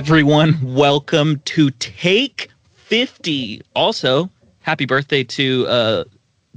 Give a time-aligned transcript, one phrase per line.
[0.00, 3.60] Everyone, welcome to Take 50.
[3.76, 4.30] Also,
[4.60, 6.06] happy birthday to a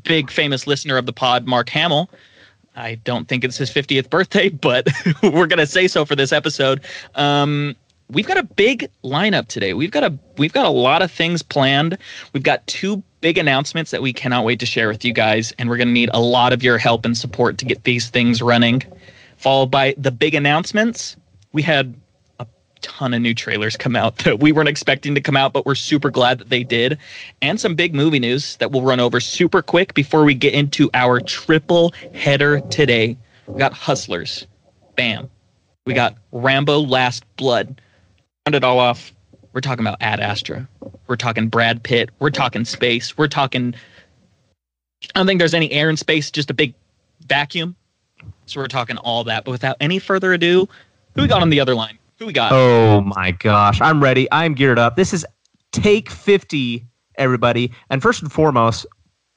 [0.05, 2.09] big famous listener of the pod, Mark Hamill.
[2.77, 4.87] I don't think it's his 50th birthday, but
[5.21, 6.85] we're going to say so for this episode.
[7.15, 7.75] Um,
[8.09, 9.73] we've got a big lineup today.
[9.73, 11.97] We've got a we've got a lot of things planned.
[12.31, 15.69] We've got two big announcements that we cannot wait to share with you guys, and
[15.69, 18.41] we're going to need a lot of your help and support to get these things
[18.41, 18.83] running.
[19.35, 21.17] Followed by the big announcements.
[21.51, 21.93] We had
[22.83, 25.73] ton of new trailers come out that we weren't expecting to come out, but we're
[25.73, 26.99] super glad that they did,
[27.41, 30.89] and some big movie news that we'll run over super quick before we get into
[30.93, 33.17] our triple header today.
[33.47, 34.45] We got Hustlers,
[34.95, 35.29] bam.
[35.85, 37.81] We got Rambo: Last Blood.
[38.45, 39.11] Round it all off.
[39.53, 40.67] We're talking about Ad Astra.
[41.07, 42.09] We're talking Brad Pitt.
[42.19, 43.17] We're talking space.
[43.17, 43.73] We're talking.
[45.15, 46.73] I don't think there's any air in space, just a big
[47.27, 47.75] vacuum.
[48.45, 49.45] So we're talking all that.
[49.45, 50.67] But without any further ado,
[51.15, 51.97] who we got on the other line?
[52.23, 52.53] Who we got?
[52.53, 54.29] Oh my gosh, I'm ready.
[54.31, 54.95] I'm geared up.
[54.95, 55.25] This is
[55.73, 57.69] take 50, everybody.
[57.89, 58.85] And first and foremost,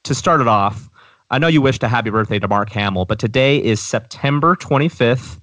[0.05, 0.89] to start it off,
[1.29, 5.37] I know you wish a happy birthday to Mark Hamill, but today is September 25th,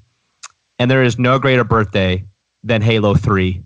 [0.78, 2.24] and there is no greater birthday
[2.62, 3.62] than Halo 3.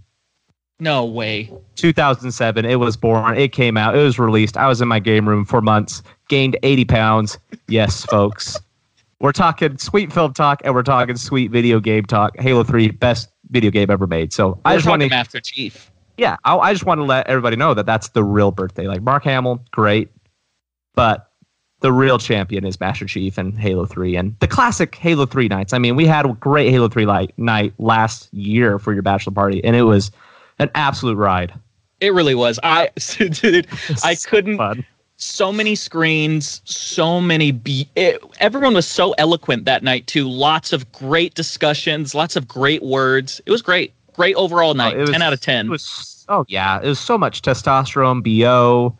[0.81, 1.48] No way.
[1.77, 3.39] 2007, it was born.
[3.39, 3.95] It came out.
[3.95, 4.57] It was released.
[4.57, 7.39] I was in my game room for months, gained 80 pounds.
[7.69, 8.59] Yes, folks.
[9.20, 12.39] We're talking sweet film talk and we're talking sweet video game talk.
[12.39, 14.33] Halo 3, best video game ever made.
[14.33, 15.91] So We're I just want to, Master Chief.
[16.17, 18.87] yeah, I, I just want to let everybody know that that's the real birthday.
[18.87, 20.11] Like Mark Hamill, great,
[20.95, 21.31] but
[21.81, 25.73] the real champion is Master Chief and Halo 3 and the classic Halo 3 nights.
[25.73, 29.33] I mean, we had a great Halo 3 light, night last year for your bachelor
[29.33, 30.11] party, and it was
[30.58, 31.53] an absolute ride.
[32.01, 32.58] It really was.
[32.63, 33.69] I, dude,
[34.05, 34.57] I couldn't.
[34.57, 34.85] Fun.
[35.18, 37.51] So many screens, so many.
[37.52, 40.29] Be- it, everyone was so eloquent that night too.
[40.29, 43.40] Lots of great discussions, lots of great words.
[43.45, 43.92] It was great.
[44.14, 44.96] Great overall oh, night.
[44.96, 45.67] it was- ten out of ten.
[45.67, 48.96] It was oh yeah, it was so much testosterone, bo,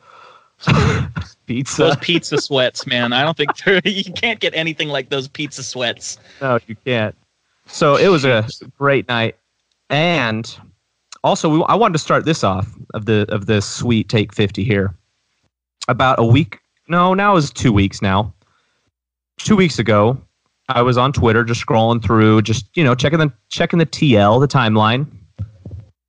[1.47, 1.83] pizza.
[1.83, 3.13] those pizza sweats, man.
[3.13, 3.51] I don't think
[3.85, 6.19] you can't get anything like those pizza sweats.
[6.41, 7.15] No, you can't.
[7.67, 8.47] So it was a
[8.77, 9.37] great night,
[9.89, 10.59] and
[11.23, 14.65] also we, I wanted to start this off of the of this sweet take fifty
[14.65, 14.95] here.
[15.89, 18.35] About a week, no, now is two weeks now.
[19.39, 20.21] Two weeks ago,
[20.69, 24.41] I was on Twitter just scrolling through, just you know checking the checking the TL,
[24.41, 25.07] the timeline,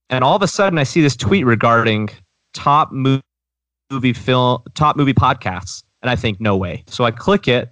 [0.10, 2.10] and all of a sudden I see this tweet regarding
[2.54, 6.84] top movie film, top movie podcasts, and I think no way.
[6.88, 7.72] So I click it,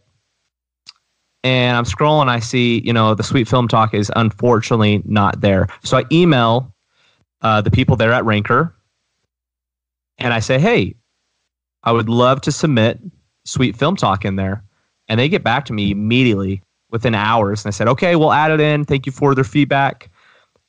[1.43, 2.29] and I'm scrolling.
[2.29, 5.67] I see, you know, the Sweet Film Talk is unfortunately not there.
[5.83, 6.73] So I email
[7.41, 8.73] uh, the people there at Ranker,
[10.19, 10.95] and I say, hey,
[11.87, 12.99] I would love to submit
[13.45, 14.61] Sweet Film Talk in there.
[15.07, 16.61] And they get back to me immediately
[16.91, 17.63] within hours.
[17.63, 18.83] And I said, okay, we'll add it in.
[18.83, 20.09] Thank you for their feedback.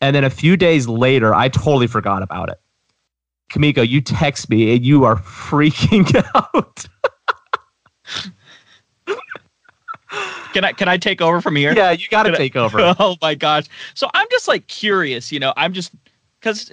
[0.00, 2.60] And then a few days later, I totally forgot about it.
[3.50, 6.86] Kamiko, you text me and you are freaking out.
[10.52, 11.74] Can I can I take over from here?
[11.74, 12.78] yeah, you got to take over.
[13.00, 13.66] Oh my gosh.
[13.94, 15.52] So I'm just like curious, you know.
[15.56, 15.92] I'm just
[16.40, 16.70] because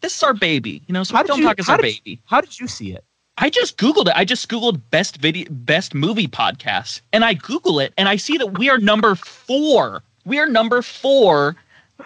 [0.00, 1.04] this is our baby, you know.
[1.04, 2.20] So How did Film you- Talk is our did baby.
[2.24, 3.04] How did you see it?
[3.38, 4.14] I just Googled it.
[4.16, 8.38] I just Googled best video, best movie podcast, and I Google it, and I see
[8.38, 10.02] that we are number four.
[10.24, 11.54] We are number four,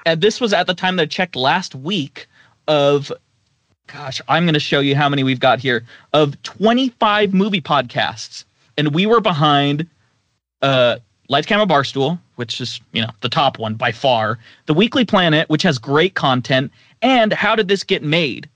[0.05, 2.27] and this was at the time that I checked last week.
[2.67, 3.13] Of,
[3.87, 8.45] gosh, I'm going to show you how many we've got here of 25 movie podcasts,
[8.77, 9.87] and we were behind,
[10.63, 10.99] uh,
[11.29, 14.41] Lights Camera Barstool, which is you know the top one by far.
[14.67, 18.49] The Weekly Planet, which has great content, and How Did This Get Made?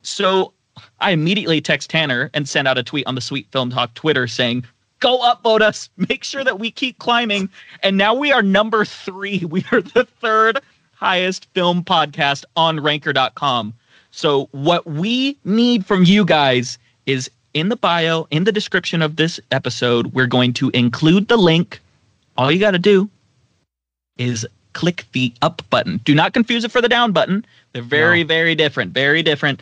[0.00, 0.53] So
[1.00, 4.26] I immediately text Tanner and send out a tweet on the Sweet Film Talk Twitter
[4.26, 4.64] saying,
[5.00, 5.88] "Go upvote us.
[5.96, 7.48] Make sure that we keep climbing."
[7.82, 9.44] And now we are number three.
[9.44, 10.60] We are the third
[10.92, 13.74] highest film podcast on Ranker.com.
[14.10, 19.16] So what we need from you guys is in the bio, in the description of
[19.16, 21.80] this episode, we're going to include the link.
[22.36, 23.08] All you got to do
[24.18, 25.98] is click the up button.
[26.04, 27.44] Do not confuse it for the down button.
[27.72, 28.28] They're very, No.
[28.28, 28.92] very different.
[28.92, 29.60] Very different.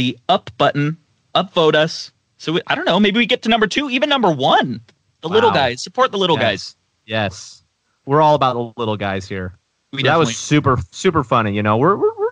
[0.00, 0.96] The up button,
[1.34, 2.10] upvote us.
[2.38, 2.98] So we, I don't know.
[2.98, 4.80] Maybe we get to number two, even number one.
[5.20, 6.42] The little guys support the little yes.
[6.42, 6.76] guys.
[7.04, 7.62] Yes.
[8.06, 9.58] We're all about the little guys here.
[9.92, 11.54] We that was super, super funny.
[11.54, 12.30] You know, we're, we're, we're,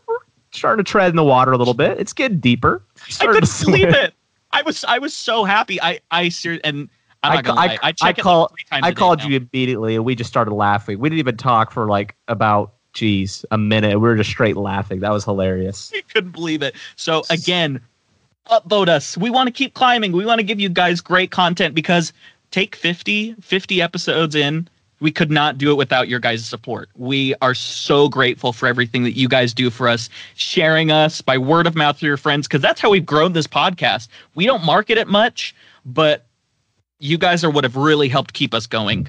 [0.50, 2.00] starting to tread in the water a little bit.
[2.00, 2.82] It's getting deeper.
[3.20, 4.14] I couldn't believe it.
[4.50, 5.78] I was I was so happy.
[5.82, 6.88] I I ser- and
[7.22, 7.78] I'm I I-.
[7.82, 9.28] I, I call- like three times I called now.
[9.28, 10.98] you immediately and we just started laughing.
[11.00, 13.92] We didn't even talk for like about, geez, a minute.
[14.00, 15.00] We were just straight laughing.
[15.00, 15.92] That was hilarious.
[15.94, 16.74] I couldn't believe it.
[16.96, 17.80] So again,
[18.50, 19.16] upvote us.
[19.16, 20.10] We want to keep climbing.
[20.12, 22.12] We want to give you guys great content because
[22.50, 24.68] take 50, 50 episodes in,
[25.00, 26.88] We could not do it without your guys' support.
[26.96, 31.38] We are so grateful for everything that you guys do for us, sharing us by
[31.38, 34.08] word of mouth to your friends, because that's how we've grown this podcast.
[34.34, 35.54] We don't market it much,
[35.84, 36.26] but
[36.98, 39.08] you guys are what have really helped keep us going.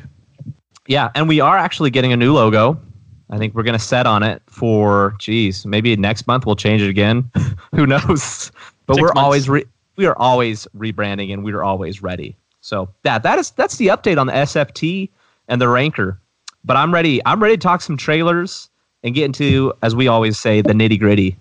[0.86, 2.80] Yeah, and we are actually getting a new logo.
[3.30, 6.82] I think we're going to set on it for, geez, maybe next month we'll change
[6.82, 7.30] it again.
[7.76, 8.52] Who knows?
[8.86, 9.20] But we we're months.
[9.20, 9.66] always re-
[9.98, 12.36] we are always rebranding and we are always ready.
[12.62, 15.10] So that that is that's the update on the SFT
[15.48, 16.20] and the ranker.
[16.66, 17.22] But I'm ready.
[17.26, 18.70] I'm ready to talk some trailers
[19.04, 21.38] and get into, as we always say, the nitty gritty.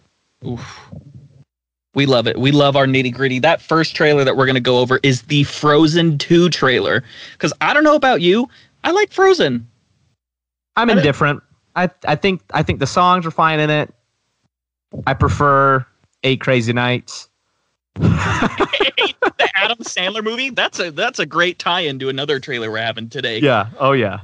[1.94, 2.38] We love it.
[2.38, 3.40] We love our nitty gritty.
[3.40, 7.02] That first trailer that we're going to go over is the Frozen 2 trailer.
[7.32, 8.48] Because I don't know about you,
[8.84, 9.66] I like Frozen.
[10.76, 11.42] I'm indifferent.
[11.78, 13.94] I I think I think the songs are fine in it.
[15.06, 15.86] I prefer
[16.24, 17.28] Eight Crazy Nights.
[17.94, 20.50] the Adam Sandler movie.
[20.50, 23.38] That's a that's a great tie-in to another trailer we're having today.
[23.38, 23.68] Yeah.
[23.78, 24.20] Oh yeah.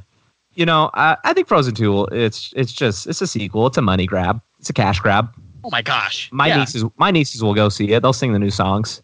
[0.55, 2.06] You know, I, I think Frozen Two.
[2.06, 3.67] It's it's just it's a sequel.
[3.67, 4.41] It's a money grab.
[4.59, 5.29] It's a cash grab.
[5.62, 6.31] Oh my gosh.
[6.33, 6.59] My yeah.
[6.59, 8.03] nieces my nieces will go see it.
[8.03, 9.01] They'll sing the new songs.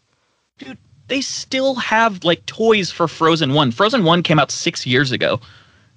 [0.59, 3.71] Dude, they still have like toys for Frozen One.
[3.71, 5.41] Frozen One came out six years ago.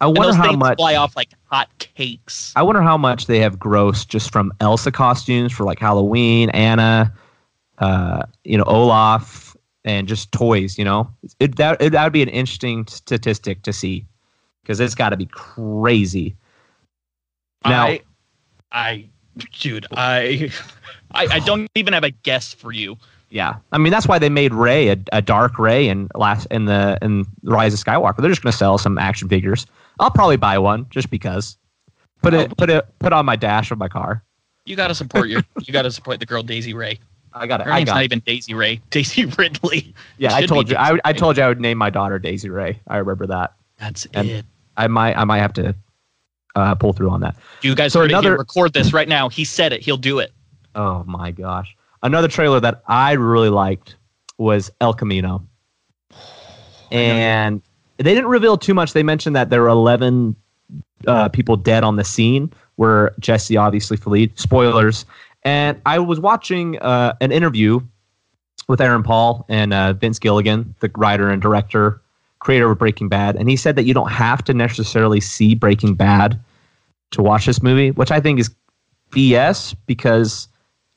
[0.03, 2.51] I wonder how much fly off like hot cakes.
[2.57, 7.13] I wonder how much they have grossed just from Elsa costumes for like Halloween, Anna,
[7.77, 9.55] uh, you know, Olaf,
[9.85, 10.77] and just toys.
[10.77, 11.09] You know,
[11.39, 14.05] it that it, that would be an interesting statistic to see
[14.61, 16.35] because it's got to be crazy.
[17.63, 18.01] Now, I,
[18.73, 19.09] I,
[19.57, 20.51] dude, I,
[21.13, 22.97] I, I don't even have a guess for you.
[23.29, 26.65] Yeah, I mean that's why they made Rey a, a dark Rey in last in
[26.65, 28.17] the in Rise of Skywalker.
[28.17, 29.65] They're just going to sell some action figures.
[29.99, 31.57] I'll probably buy one just because.
[32.21, 34.23] Put it put it put on my dash of my car.
[34.65, 36.99] You got to support your you got to support the girl Daisy Ray.
[37.33, 37.65] I got it.
[37.65, 38.05] Her I name's got not it.
[38.05, 38.81] even Daisy Ray.
[38.89, 39.93] Daisy Ridley.
[40.17, 40.77] Yeah, I told you.
[40.77, 42.79] I, I told you I would name my daughter Daisy Ray.
[42.87, 43.55] I remember that.
[43.77, 44.45] That's and it.
[44.77, 45.75] I might I might have to
[46.55, 47.35] uh, pull through on that.
[47.61, 48.39] You guys so heard another, it.
[48.39, 49.29] record this right now.
[49.29, 49.81] He said it.
[49.81, 50.31] He'll do it.
[50.75, 51.75] Oh my gosh!
[52.01, 53.95] Another trailer that I really liked
[54.37, 55.45] was El Camino,
[56.91, 57.61] and
[57.97, 58.93] they didn't reveal too much.
[58.93, 60.35] They mentioned that there were eleven
[61.07, 64.37] uh, people dead on the scene where Jesse obviously fled.
[64.37, 65.05] Spoilers.
[65.43, 67.81] And I was watching uh, an interview
[68.67, 72.01] with Aaron Paul and uh, Vince Gilligan, the writer and director,
[72.39, 75.95] creator of Breaking Bad, and he said that you don't have to necessarily see Breaking
[75.95, 76.39] Bad
[77.11, 78.49] to watch this movie, which I think is
[79.11, 80.47] BS because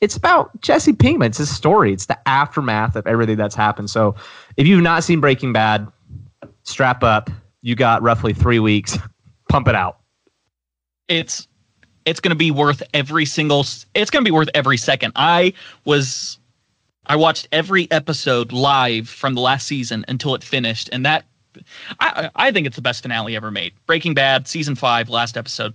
[0.00, 1.26] it's about Jesse Pinkman.
[1.26, 1.92] It's his story.
[1.92, 3.90] It's the aftermath of everything that's happened.
[3.90, 4.14] So
[4.56, 5.86] if you've not seen Breaking Bad,
[6.66, 7.30] strap up.
[7.62, 8.98] You got roughly three weeks.
[9.48, 10.00] Pump it out.
[11.08, 11.48] It's
[12.06, 15.52] it's going to be worth every single it's going to be worth every second i
[15.84, 16.38] was
[17.06, 21.26] i watched every episode live from the last season until it finished and that
[22.00, 25.74] i i think it's the best finale ever made breaking bad season 5 last episode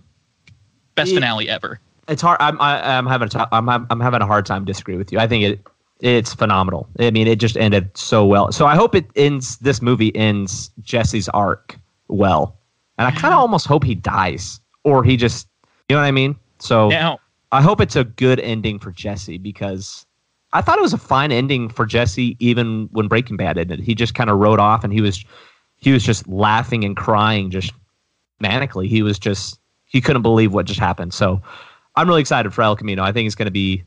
[0.96, 3.70] best it, finale ever it's hard i'm I, am i am having a t- I'm,
[3.70, 5.68] I'm having a hard time disagree with you i think it
[6.02, 9.82] it's phenomenal i mean it just ended so well so i hope it ends this
[9.82, 11.78] movie ends jesse's arc
[12.10, 12.58] well
[12.98, 15.48] and i kind of almost hope he dies or he just
[15.92, 16.38] you know what I mean?
[16.60, 17.20] So now,
[17.52, 20.06] I hope it's a good ending for Jesse because
[20.54, 23.82] I thought it was a fine ending for Jesse even when Breaking Bad ended.
[23.82, 25.26] He just kind of rode off and he was
[25.76, 27.74] he was just laughing and crying just
[28.42, 28.88] manically.
[28.88, 31.14] He was just he couldn't believe what just happened.
[31.14, 31.42] So
[31.98, 33.04] I'm really excited for El Camino.
[33.04, 33.84] I think it's going to be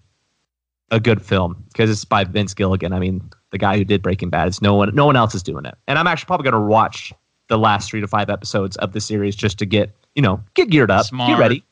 [0.95, 2.93] a good film because it's by Vince Gilligan.
[2.93, 4.49] I mean, the guy who did Breaking Bad.
[4.49, 5.75] It's no one no one else is doing it.
[5.89, 7.13] And I'm actually probably going to watch
[7.49, 10.71] the last 3 to 5 episodes of the series just to get, you know, get
[10.71, 11.31] geared up, Smart.
[11.31, 11.65] get ready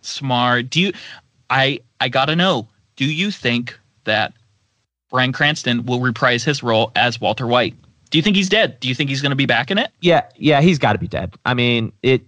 [0.00, 0.70] smart.
[0.70, 0.92] Do you?
[1.50, 2.68] I I gotta know.
[2.96, 4.32] Do you think that
[5.10, 7.74] Bryan Cranston will reprise his role as Walter White?
[8.10, 8.80] Do you think he's dead?
[8.80, 9.90] Do you think he's going to be back in it?
[10.00, 11.34] Yeah, yeah, he's got to be dead.
[11.44, 12.22] I mean, it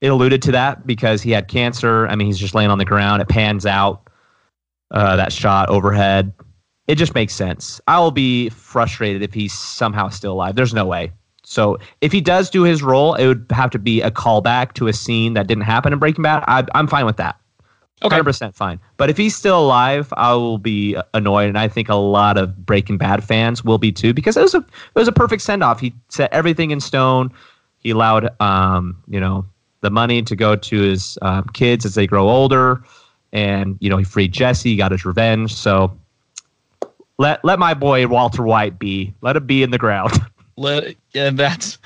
[0.00, 2.06] it alluded to that because he had cancer.
[2.08, 3.22] I mean, he's just laying on the ground.
[3.22, 4.08] It pans out
[4.90, 6.32] uh, that shot overhead.
[6.86, 7.80] It just makes sense.
[7.88, 10.54] I will be frustrated if he's somehow still alive.
[10.54, 11.12] There's no way.
[11.44, 14.88] So if he does do his role, it would have to be a callback to
[14.88, 16.42] a scene that didn't happen in Breaking Bad.
[16.46, 17.38] I, am fine with that.
[18.02, 18.18] Okay.
[18.18, 18.80] 100% fine.
[18.96, 22.66] But if he's still alive, I will be annoyed, and I think a lot of
[22.66, 25.62] Breaking Bad fans will be too, because it was a it was a perfect send
[25.62, 25.80] off.
[25.80, 27.30] He set everything in stone.
[27.78, 29.46] He allowed um, you know
[29.80, 32.82] the money to go to his um, kids as they grow older,
[33.34, 35.52] and you know he freed Jesse, he got his revenge.
[35.52, 35.94] So
[37.18, 39.12] let let my boy Walter White be.
[39.20, 40.12] Let him be in the ground.
[40.56, 41.78] Let, yeah, that's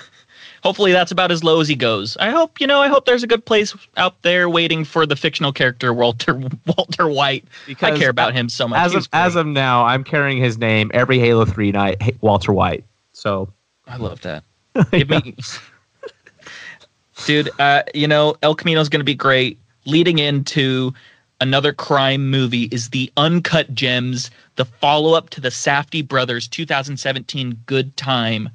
[0.63, 2.19] hopefully that's about as low as he goes.
[2.19, 2.83] I hope you know.
[2.83, 6.35] I hope there's a good place out there waiting for the fictional character Walter
[6.77, 7.47] Walter White.
[7.67, 8.79] Because I care about him so much.
[8.79, 11.97] As of as of now, I'm carrying his name every Halo Three night.
[12.21, 12.85] Walter White.
[13.15, 13.51] So
[13.87, 14.45] I love that.
[14.93, 15.35] Give me.
[17.25, 17.49] dude.
[17.59, 19.59] Uh, you know, El Camino is going to be great.
[19.87, 20.93] Leading into
[21.41, 27.59] another crime movie is the Uncut Gems, the follow up to the Safdie brothers 2017
[27.67, 28.49] Good Time,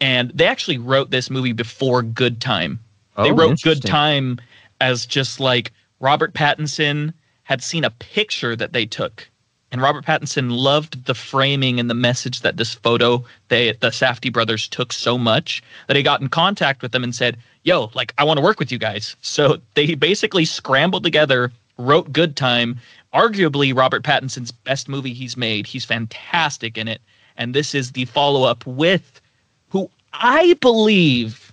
[0.00, 2.80] and they actually wrote this movie before Good Time.
[3.16, 3.82] Oh, They wrote Good.
[3.82, 4.40] Time
[4.80, 7.12] as just like Robert Pattinson
[7.44, 9.28] had seen a picture that they took.
[9.72, 14.32] And Robert Pattinson loved the framing and the message that this photo they the Safdie
[14.32, 18.14] brothers took so much that he got in contact with them and said, "Yo, like
[18.16, 22.78] I want to work with you guys." So they basically scrambled together, wrote Good Time,
[23.14, 25.66] arguably Robert Pattinson's best movie he's made.
[25.66, 27.00] He's fantastic in it,
[27.36, 29.20] and this is the follow-up with
[29.68, 31.52] who I believe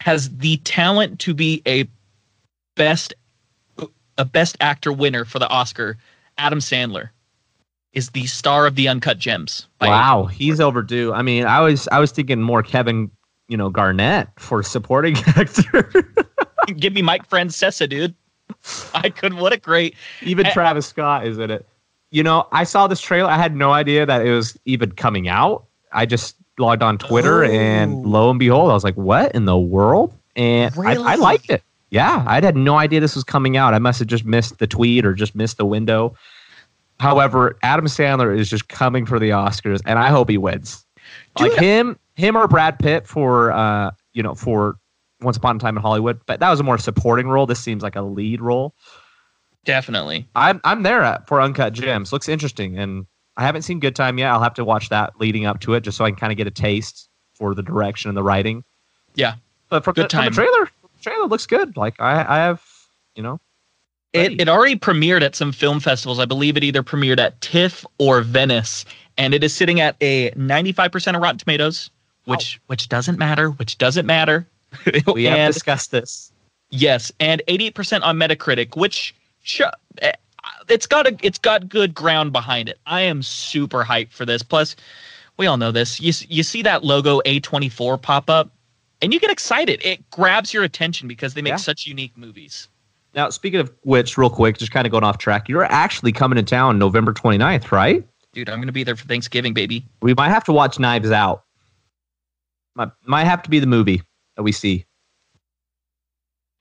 [0.00, 1.88] has the talent to be a
[2.76, 3.14] best
[4.16, 5.96] a best actor winner for the Oscar.
[6.38, 7.10] Adam Sandler
[7.92, 9.66] is the star of the Uncut Gems.
[9.80, 11.12] Wow, he's overdue.
[11.12, 13.10] I mean, I was I was thinking more Kevin,
[13.48, 15.90] you know, Garnett for supporting actor.
[16.76, 18.14] Give me Mike Francesa, dude.
[18.94, 19.34] I could.
[19.34, 19.94] What a great.
[20.22, 20.46] even.
[20.52, 21.66] Travis Scott is in it.
[22.10, 23.28] You know, I saw this trailer.
[23.28, 25.64] I had no idea that it was even coming out.
[25.92, 27.50] I just logged on Twitter, Oh.
[27.50, 31.50] and lo and behold, I was like, "What in the world?" And I, I liked
[31.50, 31.62] it.
[31.90, 33.74] Yeah, I had no idea this was coming out.
[33.74, 36.14] I must have just missed the tweet or just missed the window.
[37.00, 40.84] However, Adam Sandler is just coming for the Oscars, and I hope he wins.
[41.36, 41.52] Dude.
[41.52, 44.76] like him, him or Brad Pitt for uh, you know, for
[45.20, 46.20] Once Upon a Time in Hollywood.
[46.26, 47.46] But that was a more supporting role.
[47.46, 48.74] This seems like a lead role.
[49.64, 50.28] Definitely.
[50.34, 52.12] I'm I'm there at, for Uncut Gems.
[52.12, 53.06] Looks interesting, and
[53.36, 54.30] I haven't seen Good Time yet.
[54.30, 56.36] I'll have to watch that leading up to it, just so I can kind of
[56.36, 58.64] get a taste for the direction and the writing.
[59.14, 59.34] Yeah.
[59.68, 60.32] but for Good the, from Time.
[60.32, 61.76] the trailer, the trailer looks good.
[61.76, 62.62] Like I I have,
[63.14, 63.40] you know,
[64.14, 64.34] ready.
[64.34, 66.18] It, it already premiered at some film festivals.
[66.18, 68.84] I believe it either premiered at TIFF or Venice,
[69.16, 71.90] and it is sitting at a 95% of Rotten Tomatoes,
[72.24, 73.50] which which doesn't matter.
[73.50, 74.46] Which doesn't matter.
[75.14, 76.32] we have and discussed this.
[76.70, 79.62] yes, and 88% on Metacritic, which sh-
[80.02, 80.12] eh,
[80.68, 82.78] it's got a it's got good ground behind it.
[82.86, 84.42] I am super hyped for this.
[84.42, 84.76] Plus,
[85.36, 86.00] we all know this.
[86.00, 88.50] You you see that logo A24 pop up,
[89.02, 89.80] and you get excited.
[89.84, 91.56] It grabs your attention because they make Yeah.
[91.56, 92.68] such unique movies.
[93.14, 96.36] Now, speaking of which, real quick, just kind of going off track, you're actually coming
[96.36, 98.06] to town November 29th, right?
[98.34, 99.84] Dude, I'm gonna be there for Thanksgiving, baby.
[100.02, 101.44] We might have to watch Knives Out.
[102.76, 104.02] Might, might have to be the movie
[104.38, 104.86] that we see.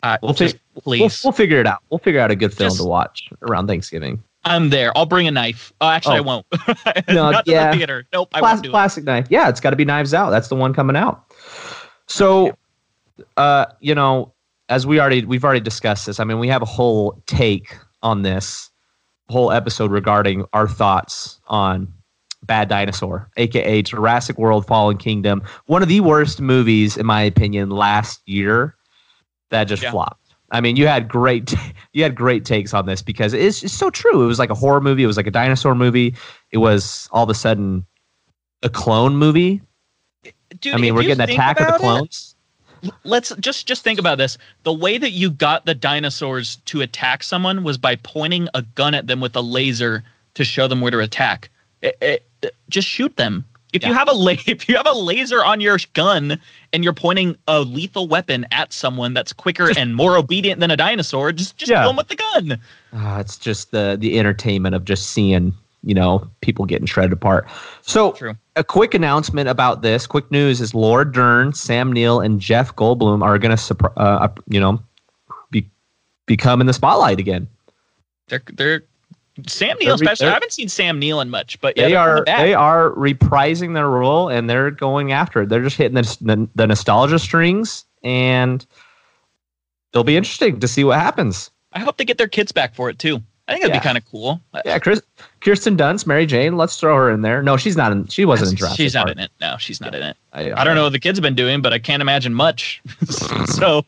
[0.04, 1.82] Uh, We'll just We'll, we'll figure it out.
[1.90, 4.22] We'll figure out a good film Just- to watch around Thanksgiving.
[4.46, 4.96] I'm there.
[4.98, 5.74] I'll bring a knife.
[5.82, 6.24] Oh, actually, I Oh.
[6.24, 6.46] won't.
[7.10, 7.72] No, Not yeah.
[7.72, 8.06] the theater.
[8.14, 8.72] Nope, I won't do it.
[8.72, 9.28] plastic knife.
[9.30, 10.30] Yeah, it's got to be Knives Out.
[10.30, 11.26] That's the one coming out.
[12.08, 12.56] So,
[13.36, 14.32] uh, you know,
[14.70, 16.20] as we already we've already discussed this.
[16.20, 18.70] I mean, we have a whole take on this
[19.30, 21.92] whole episode regarding our thoughts on
[22.44, 27.70] Bad Dinosaur, aka Jurassic World: Fallen Kingdom, one of the worst movies in my opinion
[27.70, 28.76] last year
[29.50, 29.92] that just Yeah.
[29.92, 30.22] flopped.
[30.52, 31.54] I mean, you had great
[31.94, 34.24] you had great takes on this because it's, it's so true.
[34.24, 35.04] It was like a horror movie.
[35.04, 36.16] It was like a dinosaur movie.
[36.52, 37.86] It was all of a sudden
[38.64, 39.62] a clone movie.
[40.60, 42.36] Dude, I mean, we're getting Attack of the about it, Clones.
[43.04, 44.38] let's just just think about this.
[44.64, 48.94] The way that you got the dinosaurs to attack someone was by pointing a gun
[48.94, 50.04] at them with a laser
[50.36, 51.50] to show them where to attack.
[51.82, 53.46] It- it- just shoot them.
[53.74, 56.40] If you have a la- if you have a laser on your gun
[56.74, 60.78] and you're pointing a lethal weapon at someone that's quicker and more obedient than a
[60.78, 61.82] dinosaur, just just Yeah.
[61.82, 62.60] kill them with the gun.
[62.94, 65.54] Ah, it's just the the entertainment of just seeing
[65.84, 67.48] you know people getting shredded apart.
[67.82, 68.36] So True.
[68.56, 70.08] a quick announcement about this.
[70.08, 74.60] Quick news is Laura Dern, Sam Neill, and Jeff Goldblum are going to uh, you
[74.60, 74.82] know
[75.52, 75.68] be
[76.26, 77.48] become in the spotlight again.
[78.30, 78.84] They're they're
[79.46, 80.26] Sam They're Neill, especially.
[80.26, 82.40] they're- I haven't seen Sam Neill in much, but yeah, they are back.
[82.40, 85.50] they are reprising their role and they're going after it.
[85.50, 88.66] They're just hitting the, the, the nostalgia strings and
[89.94, 91.52] it'll be interesting to see what happens.
[91.74, 93.22] I hope they get their kids back for it too.
[93.50, 93.80] I think it'd Yeah.
[93.80, 94.42] be kind of cool.
[94.66, 95.02] Yeah, Chris,
[95.40, 96.58] Kirsten Dunst, Mary Jane.
[96.58, 97.42] Let's throw her in there.
[97.42, 98.06] No, she's not in.
[98.08, 99.16] She wasn't in Jurassic She's not Park.
[99.18, 99.32] in it.
[99.40, 100.18] No, she's not in it.
[100.34, 102.82] I, I don't know what the kids have been doing, but I can't imagine much.
[103.46, 103.86] so,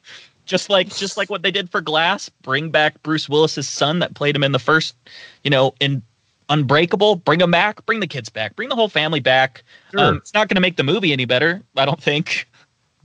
[0.49, 4.15] just like just like what they did for Glass, bring back Bruce Willis's son that
[4.15, 4.95] played him in the first,
[5.43, 6.01] you know, in
[6.49, 7.17] Unbreakable.
[7.17, 7.85] Bring him back.
[7.85, 8.55] Bring the kids back.
[8.55, 9.63] Bring the whole family back.
[9.91, 10.01] Sure.
[10.01, 12.49] Um, it's not going to make the movie any better, I don't think,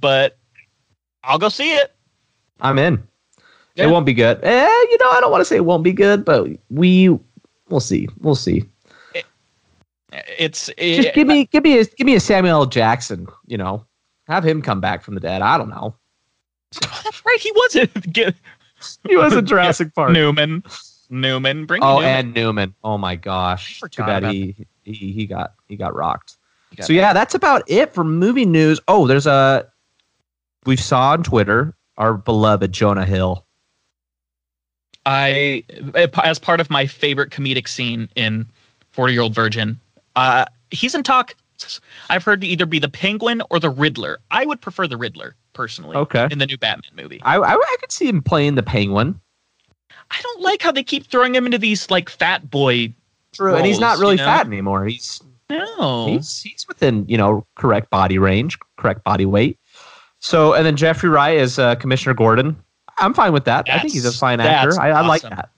[0.00, 0.38] but
[1.22, 1.94] I'll go see it.
[2.60, 3.06] I'm in.
[3.74, 3.84] Yeah.
[3.84, 4.42] It won't be good.
[4.42, 7.10] Eh, you know, I don't want to say it won't be good, but we
[7.68, 8.08] we'll see.
[8.20, 8.64] We'll see.
[10.38, 12.66] It's Just give me give me a give me a Samuel L.
[12.66, 13.26] Jackson.
[13.46, 13.84] You know,
[14.28, 15.42] have him come back from the dead.
[15.42, 15.94] I don't know.
[16.80, 17.38] That's right.
[17.40, 17.90] He wasn't
[19.08, 20.12] He was in Jurassic Park.
[20.12, 20.62] Newman.
[21.10, 21.66] Newman.
[21.66, 22.10] Bring Oh, Newman.
[22.10, 22.74] and Newman.
[22.84, 23.80] Oh my gosh.
[23.82, 26.36] I Too forgot bad he, he he got he got rocked.
[26.76, 28.80] got so yeah, that's about it for movie news.
[28.88, 29.66] Oh, there's a
[30.66, 33.44] we saw on Twitter our beloved Jonah Hill.
[35.06, 35.64] I,
[36.22, 38.46] as part of my favorite comedic scene in
[38.92, 39.78] Forty Year Old Virgin,
[40.16, 41.34] uh, he's in talk.
[42.10, 44.18] I've heard to either be the Penguin or the Riddler.
[44.30, 45.96] I would prefer the Riddler personally.
[45.96, 46.28] Okay.
[46.30, 49.18] In the new Batman movie, I, I I could see him playing the Penguin.
[50.10, 52.94] I don't like how they keep throwing him into these like fat boy.
[53.32, 54.24] True, and he's not really you know?
[54.24, 54.84] fat anymore.
[54.86, 55.20] He's
[55.50, 59.58] No, he's he's within you know correct body range, correct body weight.
[60.20, 62.56] So and then Jeffrey Wright as uh, Commissioner Gordon.
[62.98, 63.68] I'm fine with that.
[63.68, 64.80] I think he's a fine actor.
[64.80, 65.50] I, I like that.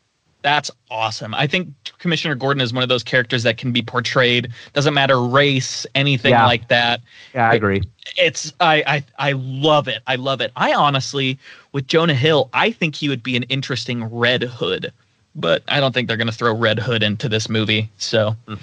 [0.47, 1.35] That's awesome.
[1.35, 1.67] I think
[1.99, 4.53] Commissioner Gordon is one of those characters that can be portrayed.
[4.75, 6.47] Doesn't matter race, anything Yeah.
[6.47, 7.01] like that.
[7.35, 7.83] Yeah, I agree.
[8.17, 10.03] It's I, I I love it.
[10.07, 10.53] I love it.
[10.55, 11.37] I honestly,
[11.73, 14.93] with Jonah Hill, I think he would be an interesting Red Hood,
[15.35, 17.91] but I don't think they're going to throw Red Hood into this movie.
[17.99, 18.61] So Mm.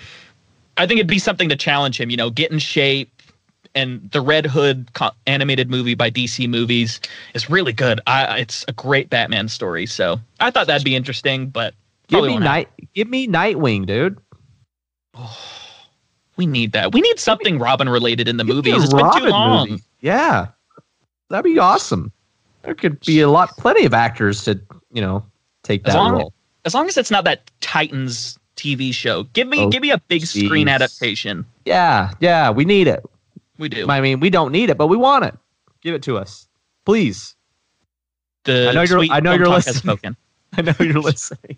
[0.78, 2.10] I think it'd be something to challenge him.
[2.10, 3.12] You know, get in shape.
[3.76, 7.00] And the Red Hood co- animated movie by DC Movies
[7.34, 8.00] is really good.
[8.06, 9.86] I, it's a great Batman story.
[9.88, 11.74] So I thought that'd be interesting, but
[12.08, 12.70] Give me night.
[12.94, 14.18] Give me Nightwing, dude.
[16.36, 16.94] We need that.
[16.94, 18.84] We need something Robin related in the movies.
[18.84, 19.70] It's been too long.
[19.70, 19.84] movie.
[20.02, 20.48] Yeah,
[21.30, 22.12] that'd be awesome.
[22.64, 24.60] There could be a lot, plenty of actors to
[24.92, 25.24] you know
[25.64, 26.34] take As that long- role.
[26.66, 29.24] As long as it's not that Titans TV show.
[29.34, 31.46] Give me Oh, give me a big screen adaptation.
[31.66, 33.06] Yeah, yeah, we need it.
[33.64, 33.88] We do.
[33.90, 35.34] I mean, we don't need it, but we want it.
[35.82, 36.50] Give it to us,
[36.84, 37.34] please.
[38.44, 40.18] the I know you're- I know you're listening.
[40.58, 41.58] I know you're listening.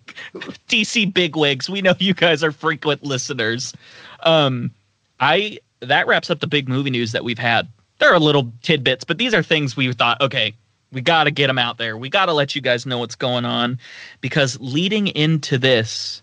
[0.68, 1.68] DC bigwigs.
[1.68, 3.74] We know you guys are frequent listeners.
[4.22, 4.70] Um,
[5.18, 7.66] I that wraps up the big movie news that we've had.
[7.98, 10.54] There are little tidbits, but these are things we thought, okay,
[10.92, 11.96] we got to get them out there.
[11.96, 13.80] We got to let you guys know what's going on
[14.20, 16.22] because leading into this,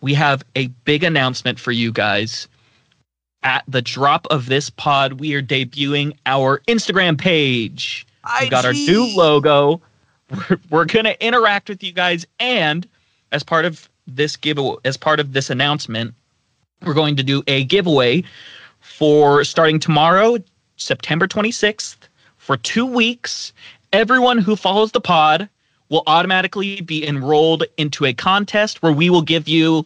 [0.00, 2.46] we have a big announcement for you guys.
[3.44, 8.06] At the drop of this pod, we are debuting our Instagram page.
[8.40, 9.82] We've got our new logo.
[10.30, 12.88] We're, we're going to interact with you guys, and
[13.32, 16.14] as part of this giveaway, as part of this announcement,
[16.86, 18.24] we're going to do a giveaway
[18.80, 20.38] for starting tomorrow,
[20.76, 21.96] September 26th,
[22.38, 23.52] for two weeks.
[23.92, 25.48] Everyone who follows the pod
[25.90, 29.84] will automatically be enrolled into a contest where we will give you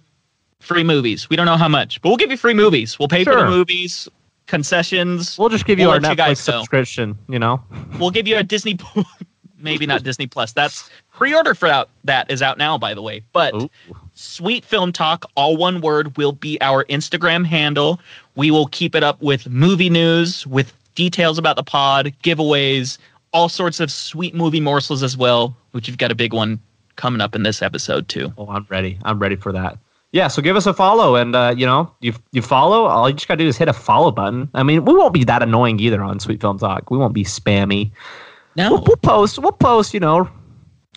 [0.60, 1.28] free movies.
[1.30, 2.98] We don't know how much, but we'll give you free movies.
[2.98, 4.08] We'll pay for the movies,
[4.46, 5.38] concessions.
[5.38, 6.58] We'll just give you We'll our let you Netflix guys know.
[6.58, 7.18] subscription.
[7.28, 7.62] You know,
[7.98, 8.76] We'll give you a Disney,
[9.58, 10.52] maybe not Disney Plus.
[10.52, 11.88] That's pre-order for that.
[12.04, 13.22] That is out now, by the way.
[13.32, 13.70] But Ooh.
[14.14, 18.00] Sweet Film Talk, all one word, will be our Instagram handle.
[18.34, 22.98] We will keep it up with movie news, with details about the pod, giveaways,
[23.32, 25.56] all sorts of sweet movie morsels as well.
[25.72, 26.58] Which you've got a big one
[26.96, 28.32] coming up in this episode too.
[28.38, 28.98] oh, I'm ready.
[29.04, 29.78] I'm ready for that.
[30.12, 32.86] Yeah, so give us a follow, and uh, you know, you you follow.
[32.86, 34.48] All you just gotta do is hit a follow button.
[34.54, 36.90] I mean, we won't be that annoying either on Sweet Film Talk.
[36.90, 37.90] We won't be spammy.
[38.56, 39.38] We'll, No, we'll post.
[39.38, 39.92] We'll post.
[39.92, 40.28] You know,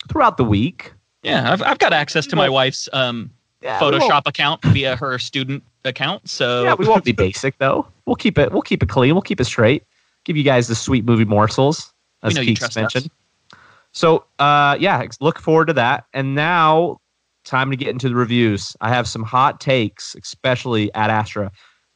[0.08, 0.92] throughout the week.
[1.22, 5.62] yeah, I've, I've got access to my wife's um, Yeah, Photoshop account via her student
[5.84, 6.28] account.
[6.28, 7.86] So Yeah, we won't be basic though.
[8.06, 8.50] We'll keep it.
[8.52, 9.14] We'll keep it clean.
[9.14, 9.84] We'll keep it straight.
[10.24, 13.06] Give you guys the sweet movie morsels, as Keeks mentioned.
[13.06, 13.58] us.
[13.92, 16.06] So, uh, yeah, look forward to that.
[16.14, 17.00] And now,
[17.44, 18.76] time to get into the reviews.
[18.80, 21.50] I have some hot takes, especially Ad Astra.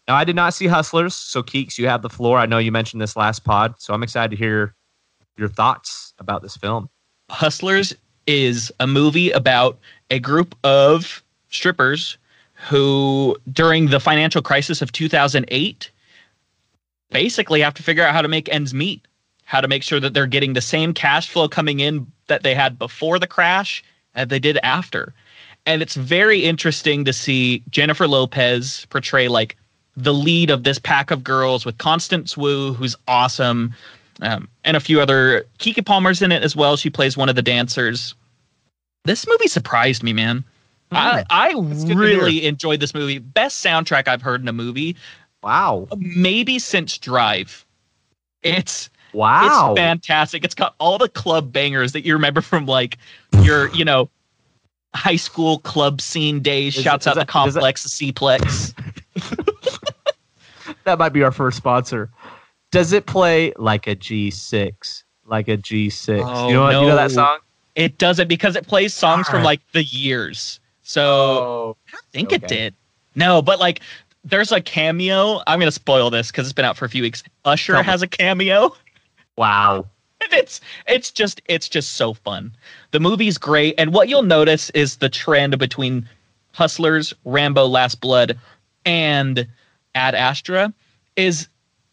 [0.09, 2.38] Now, I did not see Hustlers, so Keeks, you have the floor.
[2.38, 4.74] I know you mentioned this last pod, so I'm excited to hear
[5.37, 6.88] your thoughts about this film.
[7.30, 7.94] Hustlers
[8.26, 9.78] is a movie about
[10.11, 12.18] a group of strippers
[12.54, 15.90] who, during the financial crisis of 2008,
[17.11, 19.06] basically have to figure out how to make ends meet,
[19.44, 22.54] how to make sure that they're getting the same cash flow coming in that they
[22.54, 23.82] had before the crash
[24.14, 25.14] as they did after.
[25.66, 29.57] And it's very interesting to see Jennifer Lopez portray like
[29.96, 33.74] the lead of this pack of girls with Constance Wu, who's awesome,
[34.22, 35.44] um, and a few other.
[35.59, 36.76] Keke Palmer's in it as well.
[36.76, 38.14] She plays one of the dancers.
[39.05, 40.44] This movie surprised me, man.
[40.92, 41.52] I, I
[41.94, 43.18] really enjoyed this movie.
[43.18, 44.96] Best soundtrack I've heard in a movie,
[45.42, 45.88] Wow.
[45.96, 47.64] maybe since Drive.
[48.42, 49.72] It's Wow.
[49.72, 50.44] it's fantastic.
[50.44, 52.98] It's got all the club bangers that you remember from like
[53.42, 54.09] your, you know,
[54.96, 56.76] high school club scene days.
[56.76, 58.74] Is- Shouts is out that- the complex, the C-plex.
[60.85, 62.11] that might be our first sponsor.
[62.70, 65.04] Does it play like a G6?
[65.24, 66.22] Like a G6.
[66.24, 66.74] Oh, you know oh, what?
[66.74, 67.38] You know that song?
[67.74, 69.44] It doesn't because it plays songs from ah.
[69.44, 70.61] like the years.
[70.82, 71.76] So Oh.
[71.92, 72.74] I think it did.
[73.14, 73.80] No, but like
[74.24, 75.40] there's a cameo.
[75.46, 77.22] I'm gonna spoil this because it's been out for a few weeks.
[77.44, 77.87] Usher Tell me.
[77.87, 78.74] has a cameo.
[79.37, 79.87] Wow.
[80.32, 82.52] It's it's just it's just so fun.
[82.92, 86.08] The movie's great, and what you'll notice is the trend between
[86.52, 88.38] Hustlers, Rambo: Last Blood,
[88.84, 89.46] and
[89.94, 90.72] Ad Astra
[91.16, 91.48] is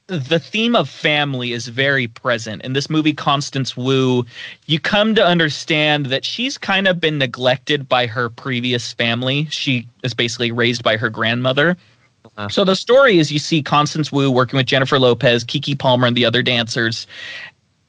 [0.07, 4.25] the theme of family is very present in this movie constance wu
[4.65, 9.87] you come to understand that she's kind of been neglected by her previous family she
[10.03, 11.77] is basically raised by her grandmother
[12.25, 12.49] Uh-huh.
[12.49, 16.17] so the story is you see constance wu working with jennifer lopez keke palmer and
[16.17, 17.07] the other dancers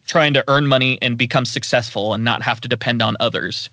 [0.07, 3.71] trying to earn money and become successful and not have to depend on others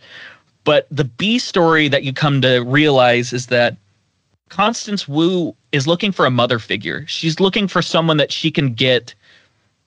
[0.64, 3.78] but the b story that you come to realize is that
[4.50, 7.06] Constance Wu is looking for a mother figure.
[7.08, 9.16] She's looking for someone that she can get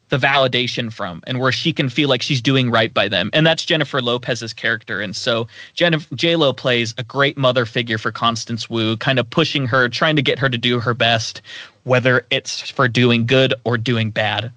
[0.09, 3.30] the validation from and where she can feel like she's doing right by them.
[3.33, 5.00] And that's Jennifer Lopez's character.
[5.00, 9.88] And so J-Lo plays a great mother figure for Constance Wu, kind of pushing her,
[9.88, 11.42] trying to get her to do her best,
[11.85, 14.50] whether it's for doing good or doing bad.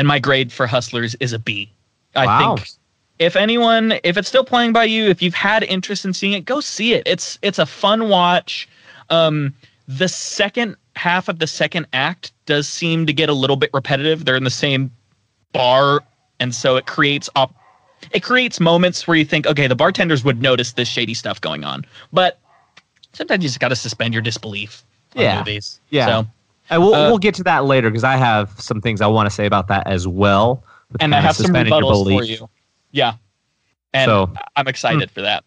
[0.00, 1.70] And my grade for Hustlers is a B.
[2.16, 2.56] I Wow.
[2.56, 2.70] think
[3.18, 6.46] if anyone if it's still playing by you, if you've had interest in seeing it,
[6.46, 7.02] go see it.
[7.04, 8.66] It's it's a fun watch.
[9.10, 9.52] Um
[9.88, 14.24] the second half of the second act does seem to get a little bit repetitive.
[14.24, 14.90] They're in the same
[15.52, 16.00] bar,
[16.38, 17.54] and so it creates op-
[18.10, 21.62] it creates moments where you think, okay, the bartenders would notice this shady stuff going
[21.62, 22.38] on, but
[23.12, 24.82] sometimes you just got to suspend your disbelief.
[25.14, 25.38] On Yeah.
[25.40, 25.78] movies.
[25.90, 26.06] Yeah.
[26.06, 26.26] So,
[26.70, 29.28] And we'll Uh, we'll get to that later because I have some things I want
[29.28, 30.64] to say about that as well.
[31.00, 32.48] and I have some rebuttals for you.
[32.92, 33.14] Yeah,
[33.92, 35.44] and So- I'm excited for that.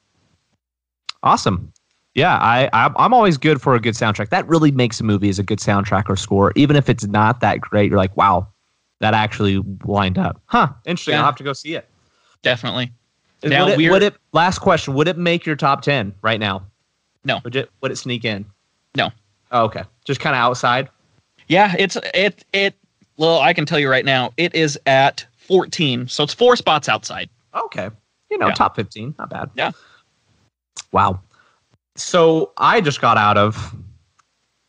[1.24, 1.72] Awesome.
[2.16, 4.30] Yeah, I, I I'm always good for a good soundtrack.
[4.30, 7.40] That really makes a movie as a good soundtrack or score, even if it's not
[7.40, 7.90] that great.
[7.90, 8.48] You're like, wow,
[9.00, 10.40] that actually lined up.
[10.46, 10.68] Huh?
[10.86, 11.14] Interesting.
[11.14, 11.20] Yeah.
[11.22, 11.90] I'll have to go see it.
[12.44, 12.92] Definitely.
[13.44, 14.16] Now, would, it, would it?
[14.32, 14.94] Last question.
[14.94, 16.64] Would it make your top ten right now?
[17.26, 17.40] No.
[17.44, 17.72] Would it?
[17.82, 18.46] Would it sneak in?
[18.96, 19.10] No.
[19.52, 19.84] Oh, okay.
[20.06, 20.90] Just kind of outside.
[21.48, 22.76] Yeah, it's it it.
[23.18, 26.90] Well, I can tell you right now, it is at 14, so it's four spots
[26.90, 27.30] outside.
[27.54, 27.90] Okay.
[28.32, 28.54] You know, Yeah.
[28.54, 29.14] top 15.
[29.20, 29.52] Not bad.
[29.54, 29.72] Yeah.
[30.92, 31.20] Wow.
[31.96, 33.76] So I just got out of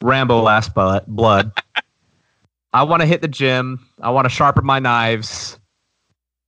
[0.03, 1.53] Rambo Last Blood.
[2.75, 3.87] I want to hit the gym.
[4.03, 5.59] I want to sharpen my knives.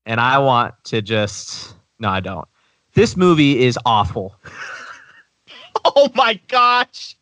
[0.04, 1.74] And I want to just.
[1.98, 2.46] No, I don't.
[2.92, 4.36] This movie is awful.
[5.94, 7.16] Oh my gosh!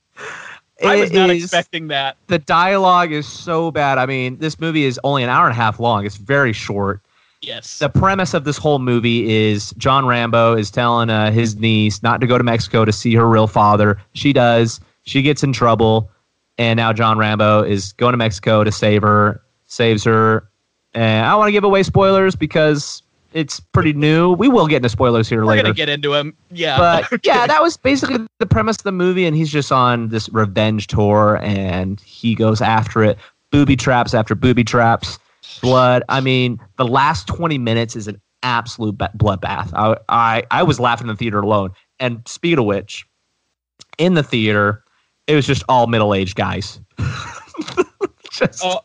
[0.84, 2.16] I was not is- expecting that.
[2.28, 3.98] the dialogue is so bad.
[3.98, 6.04] I mean, this movie is only an hour and a half long.
[6.06, 7.00] It's very short.
[7.42, 7.78] Yes.
[7.78, 12.22] the premise of this whole movie is John Rambo is telling uh, his niece not
[12.22, 14.00] to go to Mexico to see her real father.
[14.14, 14.80] She does.
[15.02, 16.10] She gets in trouble,
[16.56, 19.42] and now John Rambo is going to Mexico to save her.
[19.66, 20.48] Saves her,
[20.94, 23.02] and I want to give away spoilers because
[23.34, 24.32] it's pretty new.
[24.32, 25.58] We will get into spoilers here later.
[25.58, 26.34] We're gonna get into him.
[26.50, 26.78] Yeah.
[26.78, 30.28] But yeah, that was basically the premise of the movie, and he's just on this
[30.30, 33.18] revenge tour, and he goes after it.
[33.50, 35.18] Booby traps after booby traps,
[35.60, 36.02] blood.
[36.08, 39.72] I mean, the last twenty minutes is an absolute bloodbath.
[39.74, 41.70] I, I I was laughing in the theater alone.
[42.00, 43.04] And speaking of which,
[43.98, 44.84] in the theater,
[45.26, 46.80] it was just all middle aged guys.
[48.30, 48.80] just, Oh.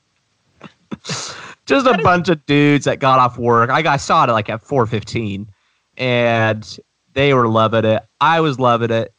[1.70, 3.70] Just a bunch of dudes that got off work.
[3.70, 5.50] I, I saw it like at four fifteen,
[5.98, 6.78] and
[7.14, 8.04] they were loving it.
[8.20, 9.14] I was loving it.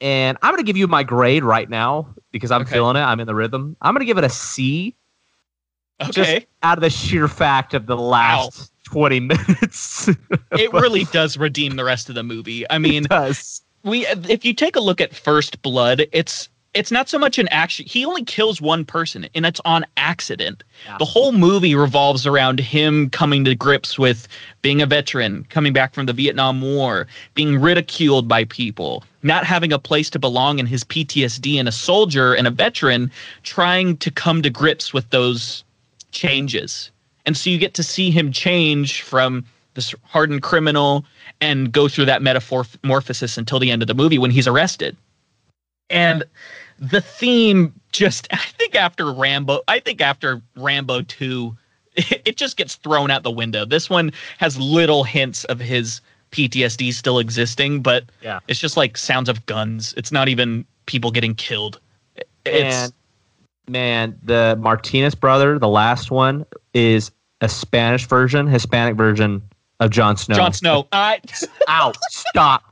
[0.00, 2.72] And I'm going to give you my grade right now because I'm Okay.
[2.72, 3.00] feeling it.
[3.00, 3.76] I'm in the rhythm.
[3.80, 4.94] I'm going to give it a C
[6.02, 6.10] okay.
[6.12, 10.08] Just out of the sheer fact of the last 20 minutes.
[10.52, 12.68] it really does redeem the rest of the movie.
[12.70, 13.06] I mean,
[13.84, 17.48] we if you take a look at First Blood, it's it's not so much an
[17.48, 17.86] action.
[17.88, 20.62] He only kills one person, and it's on accident.
[20.86, 20.98] Yeah.
[20.98, 24.28] The whole movie revolves around him coming to grips with
[24.60, 29.72] being a veteran, coming back from the Vietnam War, being ridiculed by people, not having
[29.72, 33.10] a place to belong in his PTSD, and a soldier and a veteran
[33.42, 35.64] trying to come to grips with those
[36.12, 36.90] changes.
[37.24, 41.06] And so you get to see him change from this hardened criminal
[41.40, 44.94] and go through that metamorphosis until the end of the movie when he's arrested.
[45.88, 46.24] And
[46.78, 51.56] the theme just I think after Rambo, I think after Rambo 2,
[51.96, 53.64] it, just gets thrown out the window.
[53.64, 56.00] This one has little hints of his
[56.32, 58.40] PTSD still existing, but Yeah.
[58.48, 59.94] it's just like sounds of guns.
[59.96, 61.80] It's not even people getting killed.
[62.44, 62.92] It's And
[63.68, 67.10] man, the Martinez brother, the last one, is
[67.40, 69.42] a Spanish version, Hispanic version
[69.80, 70.36] of Jon Snow.
[70.36, 70.88] Jon Snow.
[70.92, 71.20] I
[71.68, 72.62] Ow, stop.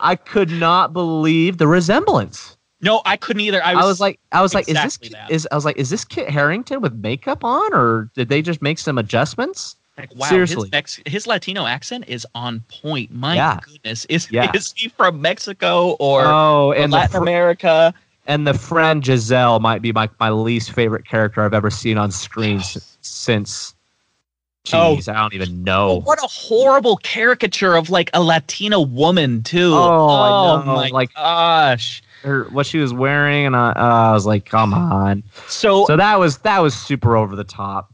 [0.00, 2.55] I could not believe the resemblance.
[2.80, 3.62] No, I couldn't either.
[3.64, 5.76] I I was, was, like, I was like, exactly is this is I was like,
[5.78, 9.76] is this Kit Harington with makeup on, or did they just make some adjustments?
[9.98, 10.68] like, wow, seriously.
[10.70, 13.10] his, his Latino accent is on point.
[13.12, 13.58] My Yeah.
[13.62, 14.50] goodness, is Yeah.
[14.54, 17.94] is he from Mexico or, oh, and Latin fr- America?
[18.26, 22.10] and the friend Giselle might be my, my least favorite character I've ever seen on
[22.10, 23.74] screen s- since.
[24.72, 24.96] Oh.
[24.98, 26.00] Jeez, I don't even know.
[26.00, 29.72] What a horrible caricature of like a Latina woman too.
[29.72, 32.02] Oh, oh know, my like- gosh.
[32.22, 35.22] Her what she was wearing, and I, uh, I was like, come on.
[35.46, 37.92] So, So that was that was super over the top.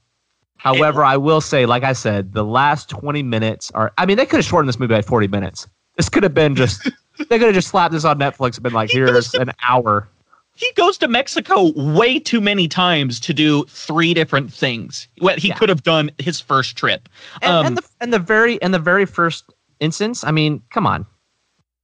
[0.56, 3.92] However, I will say, like I said, the last twenty minutes are.
[3.98, 5.66] I mean, they could have shortened this movie by forty minutes.
[5.96, 6.82] This could have been just.
[7.28, 10.08] they could have just slapped this on Netflix and been like, "Here's an hour."
[10.54, 15.08] he goes to Mexico way too many times to do three different things.
[15.18, 15.54] What he Yeah.
[15.56, 17.08] could have done his first trip.
[17.40, 19.44] And, Um, and the and the very and the very first
[19.80, 21.06] instance, I mean, come on.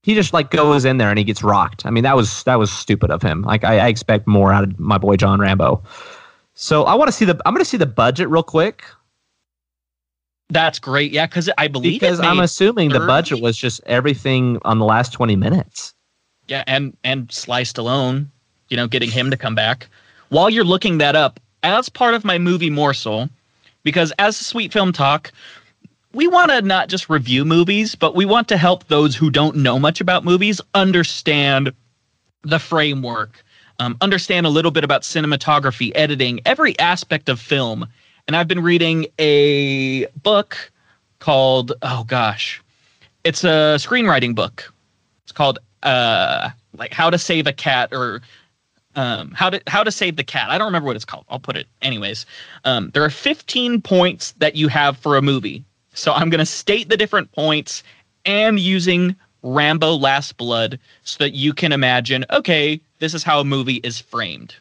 [0.08, 1.84] He just like goes in there and he gets rocked.
[1.84, 3.42] I mean, that was that was stupid of him.
[3.42, 5.82] Like I, I expect more out of my boy John Rambo.
[6.54, 8.84] So I want to see the I'm going to see the budget real quick
[10.48, 11.12] That's great.
[11.12, 15.12] Yeah, because I believe because I'm assuming the budget was just everything on the last
[15.12, 15.92] 20 minutes.
[16.48, 18.28] yeah, and and Sly Stallone,
[18.70, 19.88] you know, getting him to come back.
[20.30, 23.28] While you're looking that up, as part of my movie morsel,
[23.82, 25.32] because as a Sweet Film Talk,
[26.12, 29.56] we want to not just review movies, but we want to help those who don't
[29.56, 31.72] know much about movies understand
[32.42, 33.42] the framework,
[33.78, 37.86] um, understand a little bit about cinematography, editing, every aspect of film.
[38.26, 40.70] And I've been reading a book
[41.18, 42.62] called, oh gosh,
[43.24, 44.72] it's a screenwriting book.
[45.24, 48.22] It's called uh, like How to Save a Cat or
[48.96, 50.50] um, how to how to save the cat.
[50.50, 51.24] I don't remember what it's called.
[51.28, 52.26] I'll put it anyways.
[52.64, 55.64] Um, there are 15 points that you have for a movie.
[55.98, 57.82] So I'm going to state the different points
[58.24, 63.44] and using Rambo Last Blood so that you can imagine, okay, this is how a
[63.44, 64.54] movie is framed.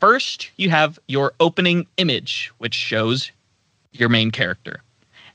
[0.00, 3.30] First, you have your opening image, which shows
[3.92, 4.82] your main character.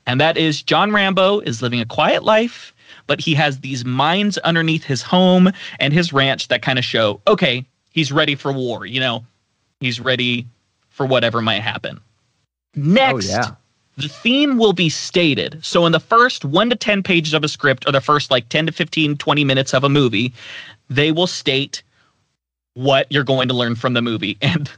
[0.06, 2.74] And that is John Rambo is living a quiet life,
[3.06, 7.20] but he has these mines underneath his home and his ranch that kind of show,
[7.28, 9.24] okay, he's ready for war, you know,
[9.78, 10.46] he's ready
[10.88, 12.00] for whatever might happen.
[12.00, 13.50] Oh, Next, Oh, yeah.
[13.96, 15.58] The theme will be stated.
[15.64, 18.48] So in the first 1 to 10 pages of a script or the first like
[18.48, 20.32] 10 to 15 20 minutes of a movie,
[20.90, 21.82] they will state
[22.74, 24.36] what you're going to learn from the movie.
[24.42, 24.70] And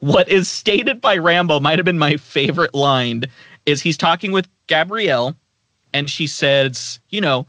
[0.00, 3.24] what is stated by Rambo might have been my favorite line
[3.66, 5.34] is he's talking with Gabrielle
[5.92, 7.46] and she says, you know,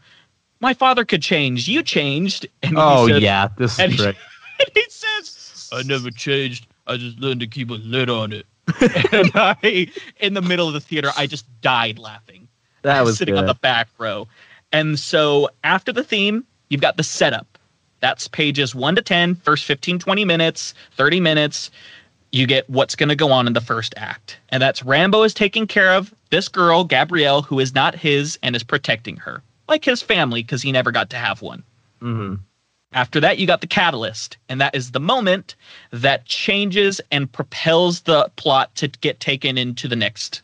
[0.61, 1.67] my father could change.
[1.67, 2.47] You changed.
[2.63, 4.15] And he Oh said- yeah, this and is he- great.
[4.59, 6.65] and he says, I never changed.
[6.87, 8.45] I just learned to keep a lid on it.
[9.11, 12.47] and I, in the middle of the theater, I just died laughing.
[12.81, 13.41] That was sitting good.
[13.41, 14.27] on the back row.
[14.71, 17.57] And so after the theme, you've got the setup.
[17.99, 21.71] That's pages 1 to 10, first 15, 20 minutes, 30 minutes.
[22.31, 24.39] You get what's going to go on in the first act.
[24.49, 28.55] And that's Rambo is taking care of this girl, Gabrielle, who is not his and
[28.55, 31.63] is protecting her, like his family, because he never got to have one.
[31.99, 32.35] hmm
[32.91, 35.55] After that, you got the catalyst, and that is the moment
[35.91, 40.41] that changes and propels the plot to get taken into the next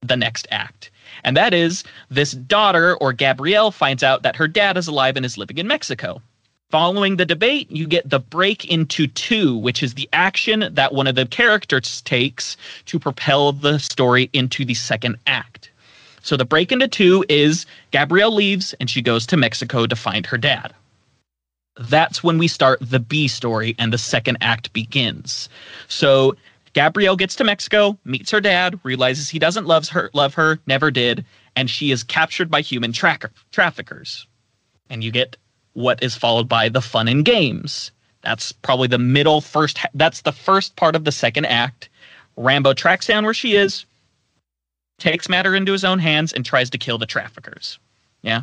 [0.00, 0.90] the next act.
[1.24, 5.26] And that is this daughter or Gabrielle finds out that her dad is alive and
[5.26, 6.22] is living in Mexico.
[6.70, 11.08] Following the debate, you get the break into two, which is the action that one
[11.08, 15.70] of the characters takes to propel the story into the second act.
[16.22, 20.26] So the break into two is Gabrielle leaves and she goes to Mexico to find
[20.26, 20.72] her dad
[21.78, 25.48] that's when we start the B story and the second act begins.
[25.88, 26.36] So
[26.72, 30.90] Gabrielle gets to Mexico, meets her dad, realizes he doesn't love her, love her, never
[30.90, 34.26] did, and she is captured by human tracker, traffickers.
[34.90, 35.36] And you get
[35.74, 37.90] what is followed by the fun and games.
[38.22, 39.78] That's probably the middle first.
[39.94, 41.88] That's the first part of the second act.
[42.36, 43.86] Rambo tracks down where she is,
[44.98, 47.78] takes matter into his own hands, and tries to kill the traffickers.
[48.22, 48.42] Yeah.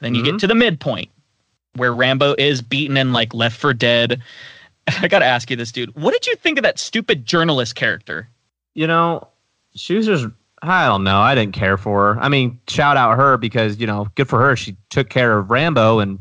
[0.00, 0.24] Then you Mhm.
[0.24, 1.10] get to the midpoint
[1.76, 4.20] where Rambo is beaten and like left for dead.
[5.00, 5.94] I gotta ask you this, dude.
[5.94, 8.28] What did you think of that stupid journalist character?
[8.74, 9.28] You know,
[9.74, 10.26] she was just
[10.62, 11.18] I don't know.
[11.20, 12.20] I didn't care for her.
[12.20, 14.56] I mean, shout out her because you know, good for her.
[14.56, 16.18] She took care of Rambo and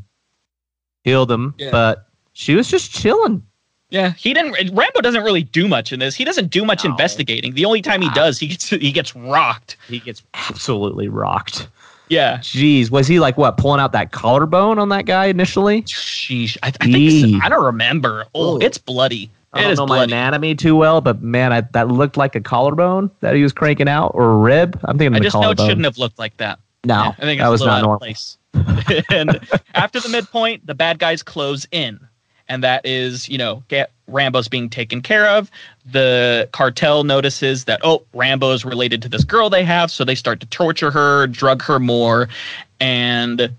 [1.03, 1.71] healed him, Yeah.
[1.71, 3.43] but she was just chilling.
[3.89, 4.75] Yeah, he didn't.
[4.75, 6.13] Rambo doesn't really do much in this.
[6.13, 6.91] He doesn't do much No.
[6.91, 7.53] investigating.
[7.53, 9.77] The only time he does, he gets he gets rocked.
[9.87, 11.69] He gets absolutely rocked.
[12.09, 12.37] Yeah.
[12.37, 15.81] Jeez, was he like what pulling out that collarbone on that guy initially?
[15.83, 16.57] Sheesh.
[16.63, 17.39] I, I think so.
[17.45, 18.25] I don't remember.
[18.33, 18.61] Oh, Ooh.
[18.61, 19.29] it's bloody.
[19.53, 20.11] I don't know my bloody.
[20.13, 23.87] anatomy too well, but man, I, that looked like a collarbone that he was cranking
[23.89, 24.79] out or a rib.
[24.83, 26.59] I'm thinking I just know it shouldn't have looked like that.
[26.85, 27.99] no, Yeah, I think that it's was not normal.
[27.99, 28.37] place.
[29.11, 29.39] and
[29.73, 31.99] after the midpoint, the bad guys close in,
[32.49, 35.51] and that is, you know, get Rambo's being taken care of.
[35.85, 40.39] The cartel notices that oh, Rambo's related to this girl they have, so they start
[40.39, 42.29] to torture her, drug her more,
[42.79, 43.51] and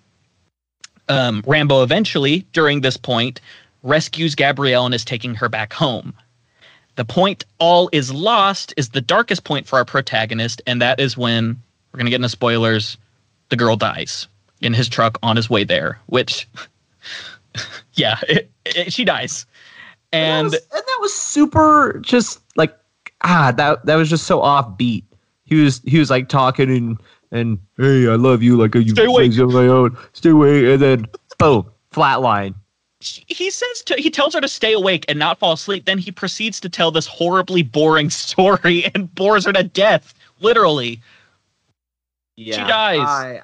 [1.09, 3.41] um, Rambo eventually, during this point,
[3.83, 6.13] rescues Gabrielle and is taking her back home.
[6.97, 11.17] The point all is lost is the darkest point for our protagonist, and that is
[11.17, 11.61] when
[11.93, 12.99] we're gonna get into spoilers.
[13.51, 14.27] The girl dies
[14.61, 16.49] in his truck on his way there, which
[17.95, 19.47] yeah, it, it, she dies,
[20.13, 22.77] and and that, was, and that was super just like
[23.23, 25.05] ah that that was just so offbeat.
[25.45, 29.05] He was he was like talking and and hey I love you like you Stay
[29.05, 29.37] awake.
[29.39, 31.07] of my own stay away and then
[31.39, 32.55] boom flatline.
[33.01, 35.85] he says to he tells her to stay awake and not fall asleep.
[35.87, 41.01] Then he proceeds to tell this horribly boring story and bores her to death, literally.
[42.37, 42.99] Yeah, she dies.
[43.01, 43.41] I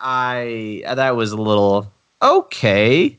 [0.86, 1.90] I that was a little
[2.22, 3.18] okay.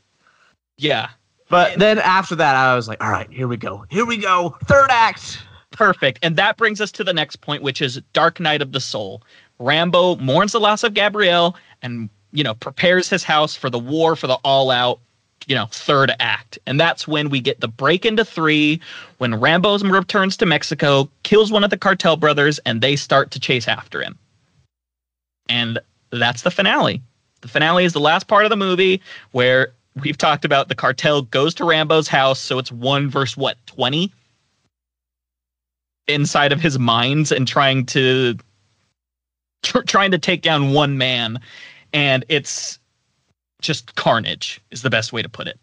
[0.78, 1.10] Yeah,
[1.50, 3.86] But then after that, I was like, all right, here we go.
[3.90, 4.58] Here we go.
[4.66, 5.40] Third act.
[5.72, 6.20] perfect.
[6.22, 9.22] And that brings us to the next point, which is Dark Night of the Soul.
[9.60, 14.16] Rambo mourns the loss of Gabrielle and you know prepares his house for the war
[14.16, 15.00] for the all-out
[15.48, 18.80] you know third act and that's when we get the break into three
[19.20, 23.40] when rambo returns to mexico kills one of the cartel brothers and they start to
[23.40, 24.18] chase after him
[25.48, 25.80] and
[26.12, 27.02] that's the finale
[27.42, 29.72] the finale is the last part of the movie where
[30.04, 34.12] we've talked about the cartel goes to rambo's house so it's one verse what 20
[36.08, 38.36] inside of his minds and trying to
[39.64, 41.40] tr- trying to take down one man
[41.94, 42.78] and it's
[43.62, 45.60] just carnage is the best way to put it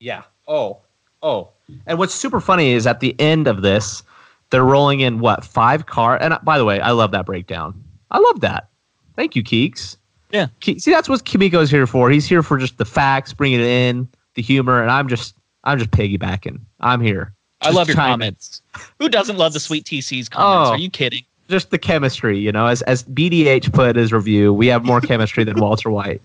[0.00, 0.22] Yeah.
[0.48, 0.80] Oh.
[1.22, 1.50] Oh.
[1.86, 4.02] And what's super funny is at the end of this,
[4.50, 6.16] they're rolling in what five car.
[6.20, 7.84] And by the way, I love that breakdown.
[8.10, 8.70] I love that.
[9.14, 9.98] Thank you, Keeks.
[10.32, 10.46] Yeah.
[10.62, 12.10] See, that's what Kimiko's here for.
[12.10, 15.78] He's here for just the facts, bringing it in, the humor, and I'm just, I'm
[15.78, 16.60] just piggybacking.
[16.80, 17.32] I'm here.
[17.62, 18.62] i love your comments
[18.98, 20.72] who doesn't love the sweet tc's comments Oh.
[20.72, 22.66] are you kidding Just the chemistry, you know.
[22.66, 26.22] As as BDH put in his review, we have more chemistry than Walter White.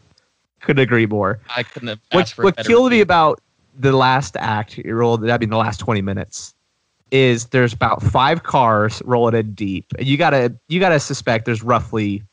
[0.61, 1.39] Couldn't agree more.
[1.55, 3.41] i couldn't have what, asked for a what killed me about
[3.77, 6.53] the last act rolled i mean the last 20 minutes
[7.11, 11.61] is there's about five cars rolling in deep and you gotta you gotta suspect there's
[11.61, 12.23] roughly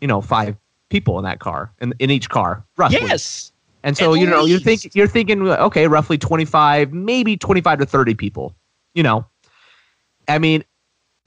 [0.00, 0.56] you know five
[0.90, 4.44] people in that car in, in each car roughly yes and so at you know
[4.44, 4.64] you're least.
[4.64, 8.54] thinking you're thinking okay roughly 25 maybe 25 to 30 people
[8.94, 9.24] you know
[10.28, 10.64] i mean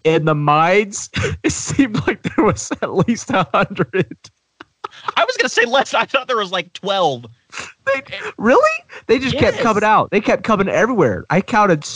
[0.04, 1.10] in the mines
[1.43, 4.17] it seemed like there was at least a hundred
[5.15, 7.26] i was gonna say less i thought there was like 12
[7.86, 8.02] They,
[8.38, 8.84] really?
[9.08, 10.12] They just kept coming out.
[10.12, 11.26] They kept coming everywhere.
[11.30, 11.88] I counted.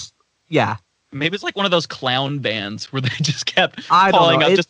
[0.48, 0.78] Yeah,
[1.16, 4.12] maybe it's like one of those clown bands where they just kept I
[4.44, 4.70] out It- just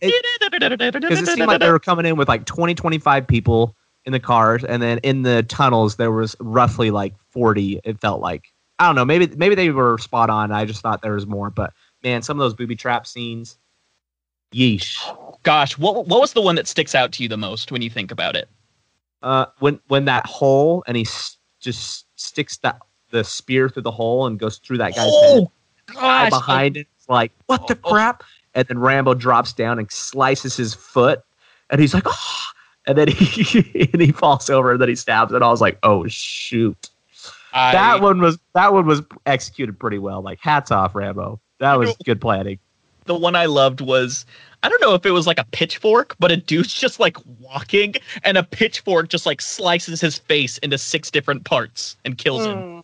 [1.09, 4.19] because it seemed like they were coming in with like 20, 25 people in the
[4.19, 7.79] cars, and then in the tunnels there was roughly like forty.
[7.83, 9.05] It felt like I don't know.
[9.05, 10.51] Maybe maybe they were spot on.
[10.51, 11.49] I just thought there was more.
[11.49, 13.57] But man, some of those booby trap scenes.
[14.53, 14.97] Yeesh.
[15.43, 17.89] gosh what, what was the one that sticks out to you the most when you
[17.89, 18.47] think about it
[19.21, 22.79] Uh, when when that hole and he s- just sticks that
[23.09, 25.47] the spear through the hole and goes through that guy's head.
[25.93, 26.87] Guy behind it.
[26.97, 27.89] It's like, what the Oh.
[27.89, 28.23] crap?
[28.53, 31.21] And then Rambo drops down and slices his foot,
[31.69, 32.45] and he's like, oh,
[32.87, 35.41] and then he and he falls over, and then he stabs it.
[35.41, 36.89] I was like, oh shoot,
[37.53, 40.21] I- that one was that one was executed pretty well.
[40.21, 41.39] Like, hats off, Rambo.
[41.59, 42.59] That was good planning.
[43.05, 44.25] the one I loved was
[44.63, 47.93] I don't know if it was like a pitchfork, but a dude's just like walking
[48.23, 52.51] and a pitchfork just like slices his face into six different parts and kills Hmm.
[52.51, 52.83] him.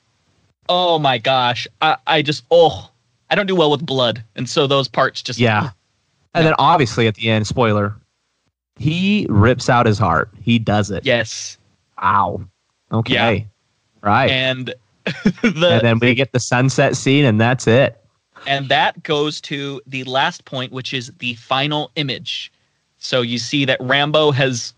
[0.69, 1.67] Oh my gosh.
[1.81, 2.90] I, I just oh
[3.31, 4.23] I don't do well with blood.
[4.35, 5.71] And so those parts just Yeah.
[6.35, 7.95] And then obviously at the end, spoiler,
[8.77, 10.29] he rips out his heart.
[10.41, 11.05] He does it.
[11.05, 11.57] Yes.
[12.03, 12.41] Ow.
[12.91, 13.13] Okay.
[13.13, 13.43] Yeah.
[14.07, 14.29] Right.
[14.29, 14.73] And
[15.41, 17.97] the and then we get the sunset scene, and that's it.
[18.45, 22.51] and that goes to the last point which is the final image
[22.99, 24.73] so you see that rambo has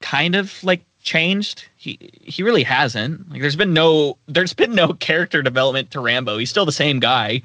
[0.00, 4.92] kind of like changed he he really hasn't like there's been no there's been no
[5.00, 7.40] character development to rambo he's still the same guy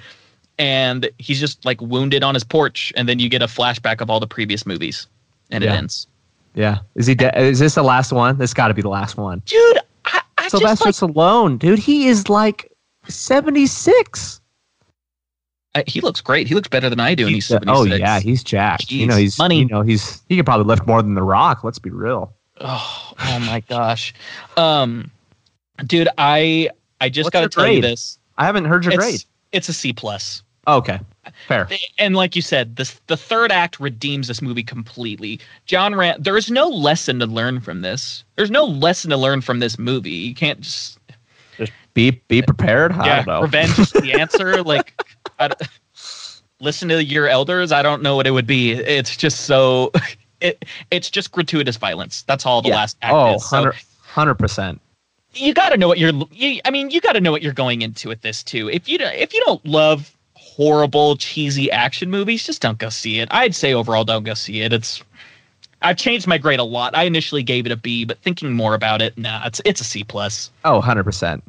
[0.60, 4.10] and he's just like wounded on his porch and then you get a flashback of
[4.10, 5.08] all the previous movies
[5.50, 6.06] and it ends
[6.54, 6.80] Yeah.
[6.96, 7.16] Is he?
[7.16, 8.38] De- is this the last one?
[8.38, 9.42] This got to be the last one.
[9.46, 12.72] dude i, I just Sylvester like Stallone, dude, he is like
[13.08, 14.42] seventy six.
[15.76, 18.44] I, he looks great he looks better than i do and he's Oh yeah, he's
[18.44, 18.92] jacked.
[18.92, 19.60] You know, he's Money.
[19.60, 21.64] You know, he's he could probably lift more than The Rock.
[21.64, 22.34] Let's be real.
[22.60, 24.14] Oh, oh my gosh.
[24.58, 25.12] Um
[25.86, 28.18] dude, I I just got to tell you this.
[28.38, 29.24] I haven't heard your It's grade.
[29.52, 30.44] it's a C plus.
[30.72, 31.00] Oh, okay,
[31.48, 31.68] fair.
[31.98, 35.40] And like you said, this the third act redeems this movie completely.
[35.66, 38.24] John Ram there is no lesson to learn from this.
[38.36, 40.12] There's no lesson to learn from this movie.
[40.12, 41.00] You can't just
[41.58, 42.92] Just be be prepared.
[42.92, 43.42] I yeah, don't know.
[43.42, 44.62] revenge is the answer.
[44.74, 44.94] like
[45.40, 45.50] I
[46.60, 47.72] listen to your elders.
[47.72, 48.74] I don't know what it would be.
[48.74, 49.92] It's just so
[50.42, 52.24] it it's just gratuitous violence.
[52.24, 52.76] That's all the Yeah.
[52.76, 53.50] last act Oh, is.
[53.50, 54.82] So- 100 percent.
[55.36, 57.54] you got to know what you're you, i mean you got to know what you're
[57.54, 60.18] going into with this too if you if you don't love
[60.60, 64.62] horrible cheesy action movies just don't go see it i'd say overall don't go see
[64.62, 65.02] it it's
[65.82, 66.96] I've changed my grade a lot.
[66.96, 69.84] I initially gave it a B, but thinking more about it, nah, it's it's a
[69.84, 70.52] C plus.
[70.66, 71.44] Oh, 100 percent.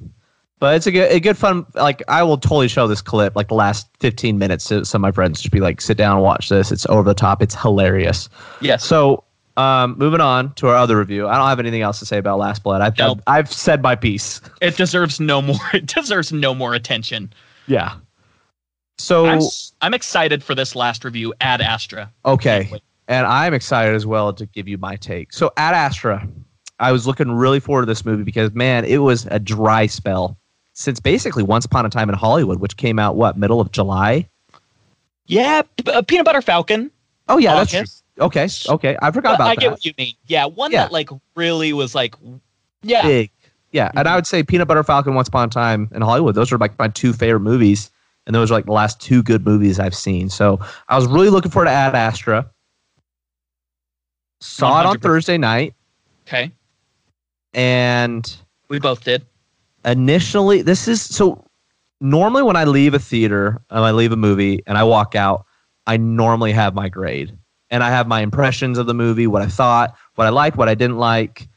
[0.61, 1.67] But it's a good, a good fun.
[1.75, 5.03] Like I will totally show this clip, like the last 15 minutes, to some of
[5.03, 5.41] my friends.
[5.41, 6.71] Just be like, sit down and watch this.
[6.71, 7.43] It's over the top.
[7.43, 8.29] It's hilarious.
[8.61, 8.85] Yes.
[8.85, 9.25] So,
[9.57, 11.27] um, moving on to our other review.
[11.27, 12.83] I don't have anything else to say about Last Blood.
[12.83, 13.23] I've Nope.
[13.27, 14.43] I've, I've said my piece.
[14.61, 15.57] It deserves no more.
[15.73, 17.33] It deserves no more attention.
[17.67, 17.95] Yeah.
[19.01, 19.41] So I'm,
[19.81, 21.33] I'm excited for this last review.
[21.41, 22.11] Ad Astra.
[22.25, 22.71] okay,
[23.09, 25.33] and I'm excited as well to give you my take.
[25.33, 26.27] So Ad Astra,
[26.79, 30.37] I was looking really forward to this movie because man, it was a dry spell
[30.75, 34.29] since basically Once Upon a Time in Hollywood, which came out what middle of July.
[35.27, 36.91] Yeah, uh, Peanut Butter Falcon.
[37.29, 37.85] Oh yeah, that's true.
[38.27, 39.61] Okay, okay, I forgot about I that.
[39.61, 40.15] get what you mean.
[40.27, 40.83] Yeah, one Yeah.
[40.85, 42.15] that like really was like,
[42.83, 43.31] yeah, Big,
[43.73, 44.07] yeah, and.
[44.07, 46.35] I would say Peanut Butter Falcon, Once Upon a Time in Hollywood.
[46.35, 47.91] Those are like my two favorite movies,
[48.27, 50.29] and those are like the last two good movies I've seen.
[50.29, 52.49] So I was really looking forward to Ad Astra.
[54.41, 55.75] Saw it on Thursday night,
[56.27, 56.51] okay,
[57.53, 58.37] and
[58.69, 59.27] we both did.
[59.85, 61.45] initially this is so
[62.01, 65.45] normally when i leave a theater and i leave a movie and i walk out
[65.87, 67.37] i normally have my grade
[67.71, 70.69] and i have my impressions of the movie what i thought what i liked what
[70.69, 71.49] i didn't like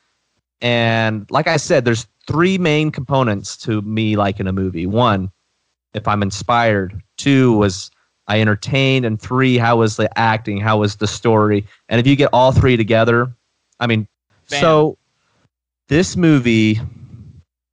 [0.62, 5.30] and like i said there's three main components to me liking a movie one
[5.94, 7.92] if i'm inspired two was
[8.28, 12.16] i entertained and three how was the acting how was the story and if you
[12.16, 13.34] get all three together
[13.80, 14.08] i mean
[14.50, 14.62] Bam.
[14.62, 14.98] so
[15.88, 16.80] this movie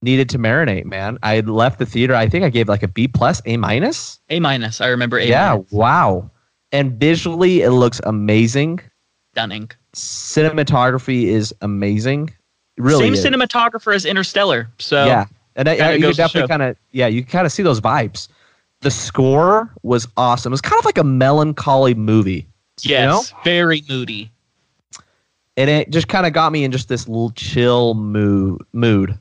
[0.03, 1.19] needed to marinate, man.
[1.23, 2.15] I left the theater.
[2.15, 4.19] I think I gave like a B plus, A minus.
[4.31, 4.81] A minus.
[4.81, 5.27] I remember A.
[5.27, 5.73] Yeah, minus.
[5.73, 6.31] wow.
[6.73, 8.81] And visually, it looks amazing.
[9.35, 9.71] stunning.
[9.95, 12.29] Cinematography is amazing.
[12.77, 13.25] It really Same is.
[13.25, 14.71] cinematographer as Interstellar.
[14.79, 15.27] So yeah,
[15.57, 18.29] and I, I, you definitely kind of yeah, you kind of see those vibes.
[18.81, 20.53] The score was awesome.
[20.53, 22.47] It was kind of like a melancholy movie.
[22.81, 23.39] yes, know?
[23.45, 24.31] very moody.
[25.57, 29.19] and it just kind of got me in just this little chill mood mood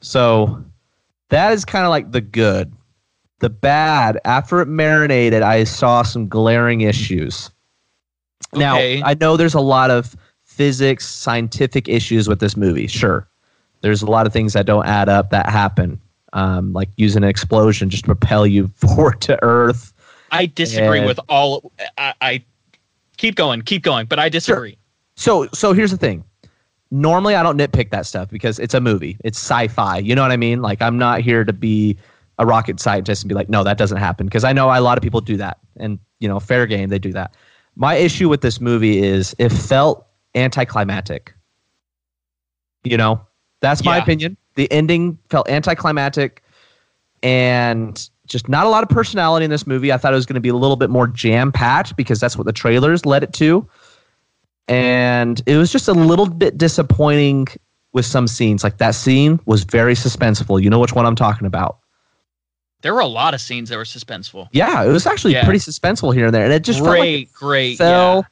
[0.00, 0.64] so
[1.28, 2.72] that is kind of like the good
[3.40, 7.50] the bad after it marinated i saw some glaring issues
[8.54, 8.60] Okay.
[9.00, 13.28] now i know there's a lot of physics scientific issues with this movie sure
[13.82, 16.00] there's a lot of things that don't add up that happen
[16.32, 19.92] um, like using an explosion just to propel you forward to earth
[20.32, 21.70] I disagree And- with all.
[21.98, 22.44] I, I
[23.18, 24.78] keep going, keep going, but I disagree.
[25.14, 26.24] So so here's the thing.
[26.90, 29.16] Normally I don't nitpick that stuff because it's a movie.
[29.24, 29.98] It's sci-fi.
[29.98, 30.62] You know what I mean?
[30.62, 31.96] Like I'm not here to be
[32.38, 34.26] a rocket scientist and be like, no, that doesn't happen.
[34.26, 35.58] Because I know a lot of people do that.
[35.76, 37.34] And you know, fair game, they do that.
[37.76, 41.34] My issue with this movie is it felt anticlimactic.
[42.84, 43.20] You know?
[43.62, 44.02] That's my Yeah.
[44.02, 44.36] opinion.
[44.56, 46.42] The ending felt anticlimactic
[47.22, 49.92] and just not a lot of personality in this movie.
[49.92, 52.36] I thought it was going to be a little bit more jam packed because that's
[52.36, 53.66] what the trailers led it to.
[54.68, 57.48] And it was just a little bit disappointing
[57.92, 58.62] with some scenes.
[58.64, 60.62] Like that scene was very suspenseful.
[60.62, 61.78] You know which one I'm talking about.
[62.82, 64.48] There were a lot of scenes that were suspenseful.
[64.52, 65.44] Yeah, it was actually Yeah.
[65.44, 66.44] pretty suspenseful here and there.
[66.44, 67.78] And it just felt like great, great.
[67.78, 68.22] fell yeah.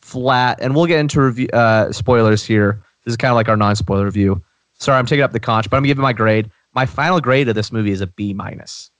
[0.00, 0.58] flat.
[0.62, 2.80] And we'll get into review uh, spoilers here.
[3.04, 4.42] This is kind of like our non-spoiler review.
[4.78, 6.50] Sorry, I'm taking up the conch, but I'm giving my grade.
[6.74, 8.90] My final grade of this movie is a B minus.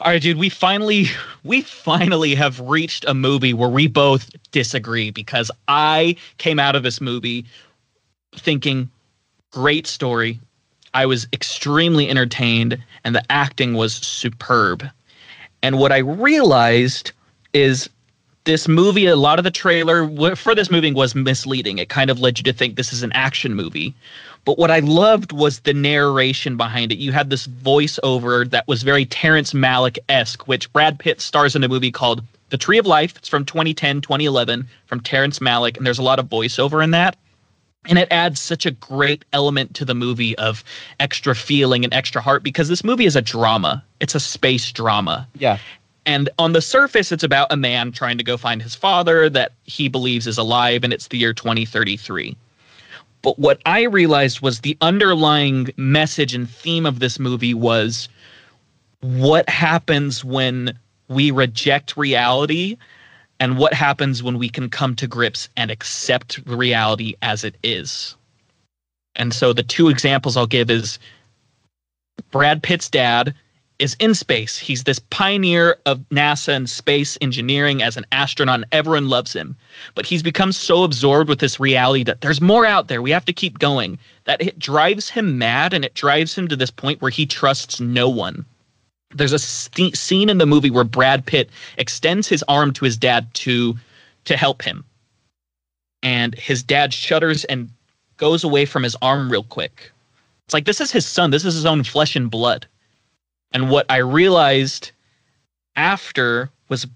[0.00, 0.38] All right, dude.
[0.38, 1.06] We finally,
[1.42, 6.84] we finally have reached a movie where we both disagree because I came out of
[6.84, 7.44] this movie
[8.36, 8.88] thinking,
[9.50, 10.38] great story.
[10.94, 14.84] I was extremely entertained, and the acting was superb.
[15.62, 17.10] And what I realized
[17.52, 17.90] is
[18.44, 21.78] this movie, a lot of the trailer for this movie was misleading.
[21.78, 23.94] It kind of led you to think this is an action movie.
[24.44, 26.98] But what I loved was the narration behind it.
[26.98, 31.64] You had this voiceover that was very Terrence Malick esque, which Brad Pitt stars in
[31.64, 33.16] a movie called The Tree of Life.
[33.16, 37.16] It's from 2010, 2011, from Terrence Malick, and there's a lot of voiceover in that.
[37.86, 40.64] And it adds such a great element to the movie of
[41.00, 43.84] extra feeling and extra heart because this movie is a drama.
[44.00, 45.28] It's a space drama.
[45.38, 45.58] Yeah.
[46.04, 49.52] And on the surface, it's about a man trying to go find his father that
[49.64, 52.34] he believes is alive, and it's the year 2033.
[53.22, 58.08] But what I realized was the underlying message and theme of this movie was
[59.00, 62.76] what happens when we reject reality
[63.40, 68.16] and what happens when we can come to grips and accept reality as it is.
[69.16, 70.98] And so the two examples I'll give is
[72.30, 73.34] Brad Pitt's dad
[73.80, 74.58] is in space.
[74.58, 79.56] He's this pioneer of NASA and space engineering as an astronaut, and everyone loves him.
[79.94, 83.02] But he's become so absorbed with this reality that there's more out there.
[83.02, 83.98] We have to keep going.
[84.24, 87.80] That it drives him mad, and it drives him to this point where he trusts
[87.80, 88.46] no one.
[89.14, 92.96] There's a st- scene in the movie where Brad Pitt extends his arm to his
[92.96, 93.76] dad to
[94.26, 94.84] to help him.
[96.02, 97.70] and his dad shudders and
[98.18, 99.92] goes away from his arm real quick.
[100.46, 101.32] It's like this is his son.
[101.32, 102.66] This is his own flesh and blood.
[103.52, 104.92] And what I realized
[105.76, 106.86] after was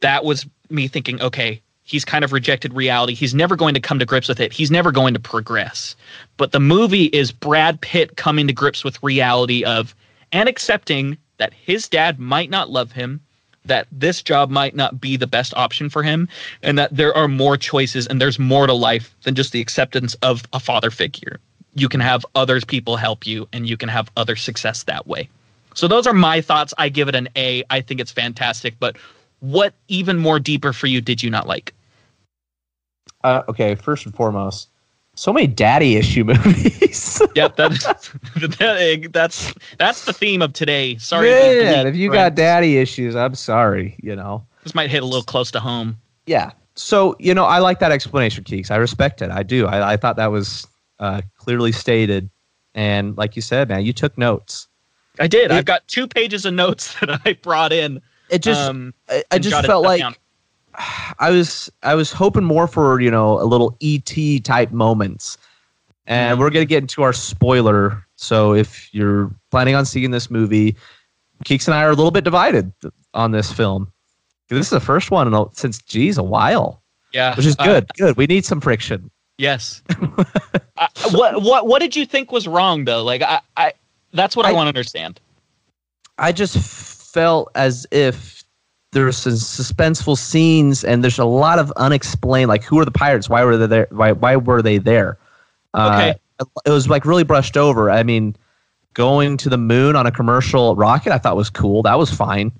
[0.00, 3.14] that was me thinking, okay, he's kind of rejected reality.
[3.14, 4.52] He's never going to come to grips with it.
[4.52, 5.96] He's never going to progress.
[6.36, 9.94] But the movie is Brad Pitt coming to grips with reality of
[10.32, 13.20] and accepting that his dad might not love him,
[13.64, 16.28] that this job might not be the best option for him,
[16.62, 20.14] and that there are more choices and there's more to life than just the acceptance
[20.22, 21.38] of a father figure.
[21.74, 25.28] You can have others people help you and you can have other success that way.
[25.78, 26.74] So those are my thoughts.
[26.76, 27.62] I give it an A.
[27.70, 28.96] I think it's fantastic, but
[29.38, 31.72] what even more deeper for you did you not like?
[33.22, 34.70] Uh, okay, first and foremost,
[35.14, 37.22] so many daddy issue movies.
[37.36, 37.84] yep, that's
[38.34, 40.96] that, that's that's the theme of today.
[40.96, 42.30] Sorry, if you friends.
[42.30, 43.94] got daddy issues, I'm sorry.
[44.02, 45.96] You know, this might hit a little close to home.
[46.26, 46.50] Yeah.
[46.74, 48.72] So you know, I like that explanation, Keeks.
[48.72, 49.30] I respect it.
[49.30, 49.66] I do.
[49.66, 50.66] I, I thought that was
[50.98, 52.28] uh, clearly stated,
[52.74, 54.66] and like you said, man, you took notes.
[55.20, 55.50] I did.
[55.50, 58.00] It, I've got two pages of notes that I brought in.
[58.30, 60.00] It just, um, I, I just felt like.
[60.00, 60.14] Down
[61.18, 65.38] I was I was hoping more for you know a little ET type moments,
[66.06, 66.40] and mm-hmm.
[66.40, 68.04] we're gonna get into our spoiler.
[68.16, 70.76] So if you're planning on seeing this movie,
[71.44, 72.72] Keeks and I are a little bit divided
[73.14, 73.92] on this film.
[74.48, 76.82] This is the first one in, since geez a while.
[77.12, 77.84] Yeah, which is uh, good.
[77.84, 78.16] Uh, good.
[78.16, 79.10] We need some friction.
[79.38, 79.82] Yes.
[80.76, 83.04] uh, what what what did you think was wrong though?
[83.04, 83.72] Like I, I
[84.12, 85.20] that's what I, I want to understand.
[86.18, 88.44] I just felt as if
[88.92, 93.28] there's some suspenseful scenes and there's a lot of unexplained like who are the pirates?
[93.28, 93.88] Why were they there?
[93.90, 95.18] Why, why were they there?
[95.74, 96.20] Uh, okay.
[96.40, 97.90] uh, it was like really brushed over.
[97.90, 98.36] I mean
[98.94, 101.82] going to the moon on a commercial rocket i thought was cool.
[101.82, 102.50] That was fine.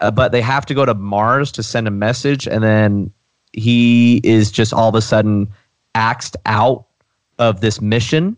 [0.00, 3.12] Uh, but they have to go to mars to send a message and then
[3.52, 5.48] he is just all of a sudden
[5.94, 6.86] axed out
[7.38, 8.36] of this mission.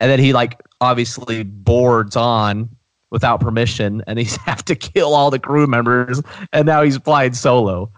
[0.00, 2.68] And then he like obviously boards on
[3.10, 6.22] without permission and he's have to kill all the crew members
[6.52, 7.90] and now he's flying solo.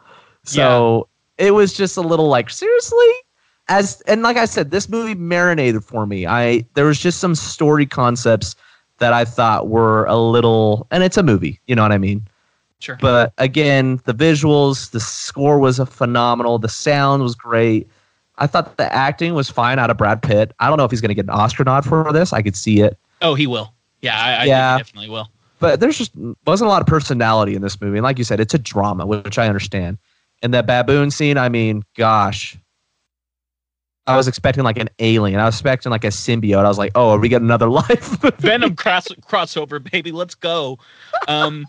[0.44, 1.08] So
[1.38, 1.46] yeah.
[1.46, 3.12] it was just a little like seriously?
[3.70, 6.26] As and like i said this movie marinated for me.
[6.26, 8.56] I there was just some story concepts
[8.96, 12.26] that i thought were a little and it's a movie you know what i mean?
[12.80, 12.96] Sure.
[13.00, 17.88] But again the visuals the score was a phenomenal the sound was great
[18.38, 21.00] i thought the acting was fine out of brad pitt i don't know if he's
[21.00, 23.72] going to get an oscar nod for this i could see it oh he will
[24.00, 24.78] yeah, I, I yeah.
[24.78, 25.28] definitely will.
[25.60, 26.12] But there's just
[26.46, 27.98] wasn't a lot of personality in this movie.
[27.98, 29.98] And like you said, it's a drama, which I understand.
[30.42, 32.56] And that baboon scene, I mean, gosh.
[34.06, 35.38] I was expecting like an alien.
[35.38, 36.64] I was expecting like a symbiote.
[36.64, 38.18] I was like, oh, are we getting another life?
[38.38, 40.12] Venom cross crossover, baby.
[40.12, 40.78] Let's go.
[41.26, 41.66] Um,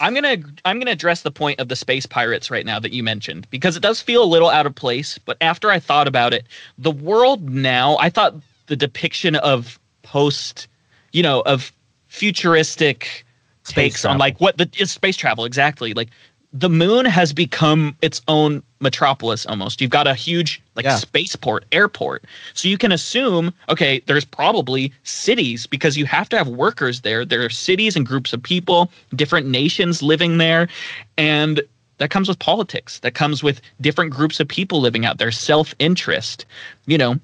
[0.00, 3.02] I'm gonna I'm gonna address the point of the space pirates right now that you
[3.02, 5.18] mentioned because it does feel a little out of place.
[5.18, 6.46] But after I thought about it,
[6.78, 8.34] the world now, I thought
[8.66, 10.68] the depiction of post
[11.12, 11.72] you know, of
[12.08, 13.24] futuristic
[13.64, 15.94] takes on like what the is space travel exactly.
[15.94, 16.08] Like
[16.52, 19.80] the moon has become its own metropolis almost.
[19.80, 20.96] You've got a huge like yeah.
[20.96, 22.24] spaceport, airport.
[22.54, 27.24] So you can assume, okay, there's probably cities because you have to have workers there.
[27.24, 30.68] There are cities and groups of people, different nations living there.
[31.16, 31.60] And
[31.98, 33.00] that comes with politics.
[33.00, 36.46] That comes with different groups of people living out there, self interest.
[36.86, 37.18] You know,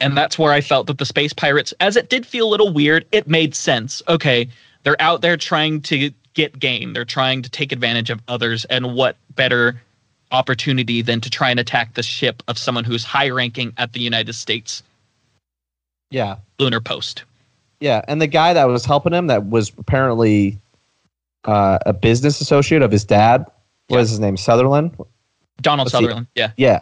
[0.00, 2.72] and that's where I felt that the space pirates, as it did feel a little
[2.72, 4.02] weird, it made sense.
[4.08, 4.48] Okay,
[4.82, 6.92] they're out there trying to get gain.
[6.92, 9.80] They're trying to take advantage of others, and what better
[10.34, 14.00] opportunity than to try and attack the ship of someone who's high ranking at the
[14.00, 14.82] United States
[16.10, 17.24] yeah lunar post.
[17.80, 20.58] Yeah, and the guy that was helping him that was apparently
[21.44, 23.40] uh, a business associate of his dad.
[23.88, 23.98] What yeah.
[23.98, 24.36] was his name?
[24.36, 24.96] Sutherland.
[25.60, 26.26] Donald Sutherland.
[26.34, 26.52] yeah.
[26.56, 26.80] Yeah.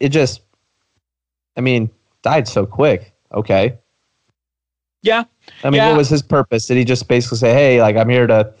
[0.00, 0.40] It just
[1.56, 1.90] I mean,
[2.22, 3.12] died so quick.
[3.32, 3.76] Okay.
[5.02, 5.24] Yeah.
[5.62, 5.88] I mean, yeah.
[5.88, 6.66] what was his purpose?
[6.66, 8.52] Did he just basically say, "Hey, like I'm here to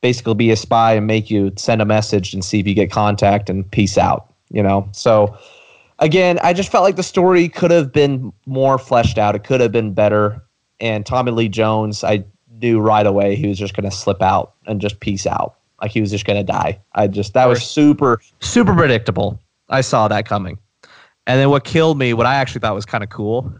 [0.00, 2.90] basically be a spy and make you send a message and see if you get
[2.90, 4.88] contact and peace out?" You know.
[4.92, 5.36] So
[5.98, 9.34] again, I just felt like the story could have been more fleshed out.
[9.34, 10.42] It could have been better.
[10.80, 12.24] And Tommy Lee Jones, I
[12.60, 15.56] knew right away he was just going to slip out and just peace out.
[15.80, 16.78] Like he was just going to die.
[16.94, 19.40] I just that was super super predictable.
[19.68, 20.58] I saw that coming.
[21.26, 23.52] And then what killed me, what I actually thought was kind of cool,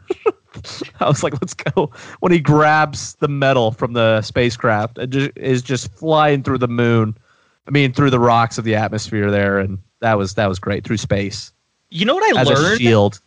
[1.01, 1.91] I was like, let's go.
[2.21, 6.69] When he grabs the metal from the spacecraft and just, is just flying through the
[6.69, 7.17] moon.
[7.67, 10.85] I mean, through the rocks of the atmosphere there, and that was that was great
[10.85, 11.53] through space.
[11.91, 12.75] You know what I As learned?
[12.75, 13.21] A shield.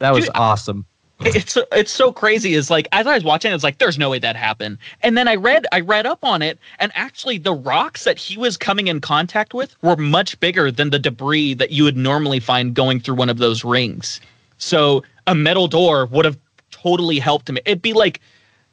[0.00, 0.84] That was Dude, awesome.
[1.20, 2.54] it's it's so crazy.
[2.54, 4.78] Is like as I was watching, it's like there's no way that happened.
[5.02, 8.36] And then I read I read up on it, and actually the rocks that he
[8.36, 12.40] was coming in contact with were much bigger than the debris that you would normally
[12.40, 14.20] find going through one of those rings.
[14.58, 16.38] So a metal door would have
[16.84, 17.56] totally helped him.
[17.64, 18.20] It'd be like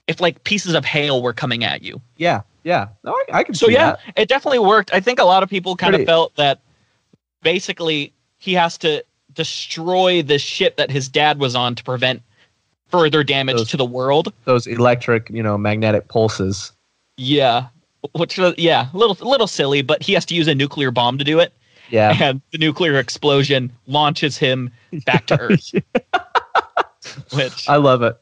[0.08, 2.02] if like pieces of hail were coming at you.
[2.18, 2.90] Yeah, yeah.
[3.04, 3.56] No, I, I can.
[3.56, 4.00] So yeah, that.
[4.16, 4.94] it definitely worked.
[4.94, 6.60] I think a lot of people kind Pretty- of felt that
[7.42, 9.04] basically he has to
[9.34, 12.22] destroy the ship that his dad was on to prevent
[12.90, 14.34] further damage Those- to the world.
[14.46, 16.74] those electric, you know, magnetic pulses.
[17.18, 17.68] Yeah.
[18.16, 21.20] Which was yeah, a little little silly, but he has to use a nuclear bomb
[21.20, 21.54] to do it.
[21.92, 24.72] Yeah, And the nuclear explosion launches him
[25.06, 25.72] back to Earth.
[27.34, 28.18] Which I love it.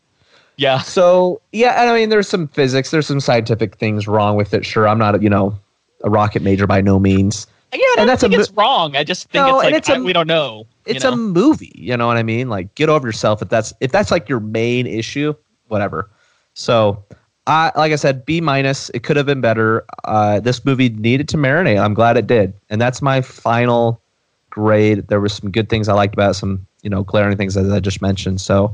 [0.57, 0.79] yeah.
[0.79, 4.65] So yeah, and I mean, there's some physics, there's some scientific things wrong with it.
[4.65, 5.57] Sure, I'm not, you know,
[6.03, 7.47] a rocket major by no means.
[7.71, 8.95] Yeah, I don't that's think mo- it's wrong.
[8.95, 10.65] I just think No, it's and like it's a- I- we don't know.
[10.87, 11.13] you It's know?
[11.13, 12.49] a movie, you know what I mean?
[12.49, 15.33] Like, get over yourself if that's if that's like your main issue,
[15.67, 16.09] whatever.
[16.55, 17.03] So,
[17.45, 18.89] I like I said, B minus.
[18.91, 19.85] It could have been better.
[20.03, 21.79] Uh, this movie needed to marinate.
[21.79, 24.01] I'm glad it did, and that's my final
[24.49, 25.07] grade.
[25.07, 27.71] There were some good things I liked about it, some you know glaring things as
[27.71, 28.41] I just mentioned.
[28.41, 28.73] So.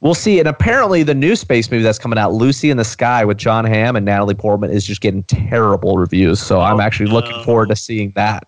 [0.00, 0.38] We'll see.
[0.38, 3.64] And apparently, the new space movie that's coming out, Lucy in the Sky with Jon
[3.64, 6.38] Hamm and Natalie Portman, is just getting terrible reviews.
[6.38, 8.46] So I'm Oh, actually looking forward to seeing that.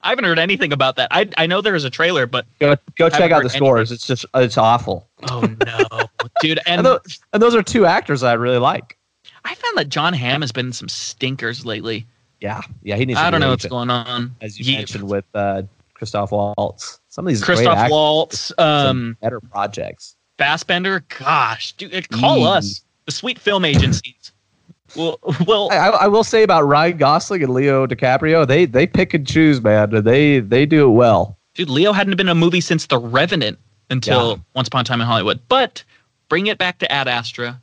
[0.00, 1.08] I haven't heard anything about that.
[1.10, 3.92] I I know there is a trailer, but Go go check out the scores.
[3.92, 5.06] It's just it's awful.
[5.30, 6.06] oh no,
[6.40, 6.58] dude!
[6.64, 7.00] And, And tho-
[7.34, 8.96] and those are two actors I really like.
[9.44, 12.06] I found that Jon Hamm has been in some stinkers lately.
[12.42, 13.18] Yeah, yeah, he needs.
[13.20, 14.34] I to don't know what's going on.
[14.40, 15.62] As you He- mentioned with uh,
[15.94, 20.16] Christoph Waltz, some of these Christoph Waltz, um, better projects.
[20.38, 21.04] Fassbender.
[21.20, 22.56] Gosh, dude, call Mm.
[22.56, 24.32] us the sweet film agencies.
[24.96, 28.86] well, well, I, I I will say about Ryan Gosling and Leo DiCaprio, they they
[28.88, 30.02] pick and choose, man.
[30.02, 31.38] They they do it well.
[31.54, 33.56] dude, Leo hadn't been in a movie since The Revenant
[33.88, 34.36] until Yeah.
[34.54, 35.38] Once Upon a Time in Hollywood.
[35.48, 35.84] But
[36.28, 37.60] bring it back to Ad Astra.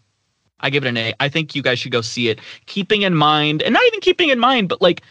[0.61, 1.13] I give it an A.
[1.19, 2.39] I think you guys should go see it.
[2.65, 5.01] Keeping in mind, and not even keeping in mind, but like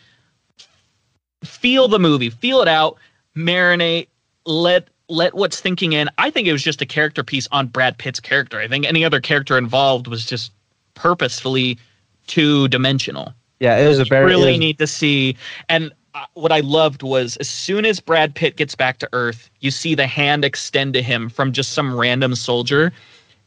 [1.44, 2.96] feel the movie, feel it out,
[3.36, 4.08] marinate,
[4.46, 6.08] let let what's thinking in.
[6.18, 8.58] I think it was just a character piece on Brad Pitt's character.
[8.60, 10.52] I think any other character involved was just
[10.94, 11.78] purposefully
[12.26, 15.36] two dimensional Yeah, it was a very really was- need to see.
[15.68, 19.48] And uh, what I loved was as soon as Brad Pitt gets back to Earth,
[19.60, 22.92] you see the hand extend to him from just some random soldier.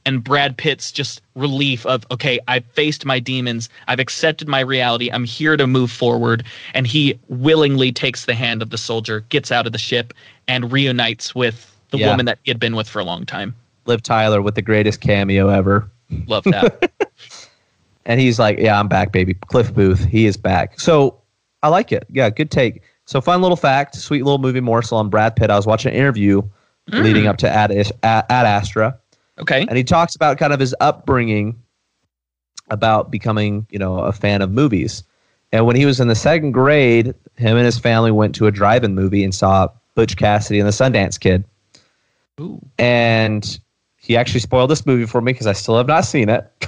[0.05, 3.69] And Brad Pitt's just relief of, okay, I've faced my demons.
[3.87, 5.09] I've accepted my reality.
[5.11, 6.43] I'm here to move forward.
[6.73, 10.13] And he willingly takes the hand of the soldier, gets out of the ship,
[10.47, 12.09] and reunites with the Yeah.
[12.09, 13.53] woman that he had been with for a long time.
[13.85, 15.89] Liv Tyler with the greatest cameo ever.
[16.27, 16.91] Love that.
[18.05, 20.79] And he's like, "Yeah, I'm back, baby." Cliff Booth, he is back.
[20.79, 21.19] So
[21.61, 22.05] I like it.
[22.09, 22.81] Yeah, good take.
[23.05, 25.49] So fun little fact, sweet little movie morsel on Brad Pitt.
[25.49, 26.41] I was watching an interview
[26.89, 27.03] mm.
[27.03, 27.71] leading up to Ad,
[28.03, 28.97] Ad Astra,
[29.41, 29.65] okay.
[29.67, 31.61] and he talks about kind of his upbringing,
[32.69, 35.03] about becoming, you know, a fan of movies.
[35.51, 38.51] And when he was in the second grade, him and his family went to a
[38.51, 41.43] drive-in movie and saw Butch Cassidy and the Sundance Kid.
[42.39, 42.61] Ooh.
[42.77, 43.59] And
[43.97, 46.49] he actually spoiled this movie for me because I still have not seen it.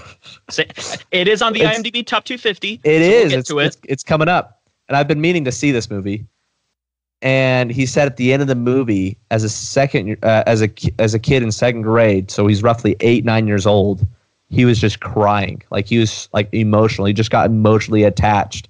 [1.11, 2.81] It is on the It's- IMDb top 250.
[2.83, 3.01] It so is.
[3.01, 3.65] We'll get it's, to it.
[3.65, 6.25] it's it's coming up, and I've been meaning to see this movie.
[7.23, 10.69] And he said at the end of the movie, as a second, uh, as a
[10.99, 14.05] as a kid in second grade, so he's roughly eight nine years old,
[14.49, 17.07] he was just crying, like he was like emotional.
[17.07, 18.67] He just got emotionally attached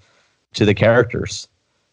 [0.54, 1.47] to the characters.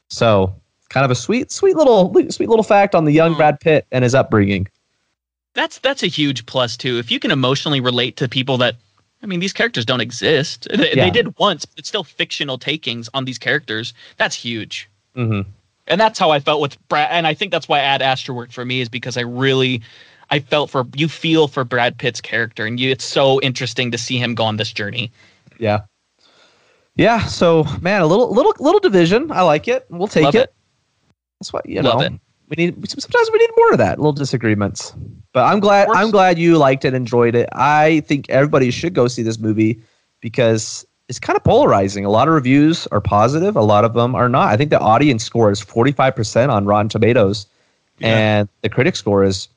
[0.09, 0.55] So
[0.91, 4.05] kind of a sweet, sweet little, sweet little fact on the young Brad Pitt and
[4.05, 4.69] his upbringing.
[5.55, 6.99] That's that's a huge plus too.
[6.99, 8.77] If you can emotionally relate to people that
[9.23, 10.69] I mean, these characters don't exist.
[10.71, 11.07] They, Yeah.
[11.07, 13.95] they did once, but it's still fictional takings on these characters.
[14.19, 14.91] That's huge.
[15.15, 15.41] hmm
[15.87, 17.09] And that's how I felt with Brad.
[17.11, 19.83] And I think that's why Ad Astra worked for me is because I really,
[20.31, 23.99] I felt for you feel for Brad Pitt's character, and you, it's so interesting to
[23.99, 25.11] see him go on this journey.
[25.59, 25.81] Yeah.
[26.97, 27.25] Yeah.
[27.27, 29.33] So man, a little little little division.
[29.33, 29.87] I like it.
[29.91, 30.35] We'll take it.
[30.35, 30.55] it.
[31.41, 32.07] That's what you Love know.
[32.07, 32.13] it.
[32.49, 33.99] We need sometimes we need more of that.
[33.99, 34.95] Little disagreements.
[35.33, 37.49] But I'm glad I'm glad you liked it, enjoyed it.
[37.53, 39.81] I think everybody should go see this movie
[40.21, 42.05] because it's kind of polarizing.
[42.05, 44.49] A lot of reviews are positive, a lot of them are not.
[44.49, 47.47] I think the audience score is 45% on Rotten Tomatoes
[47.99, 48.17] Yeah.
[48.17, 49.49] and the critic score is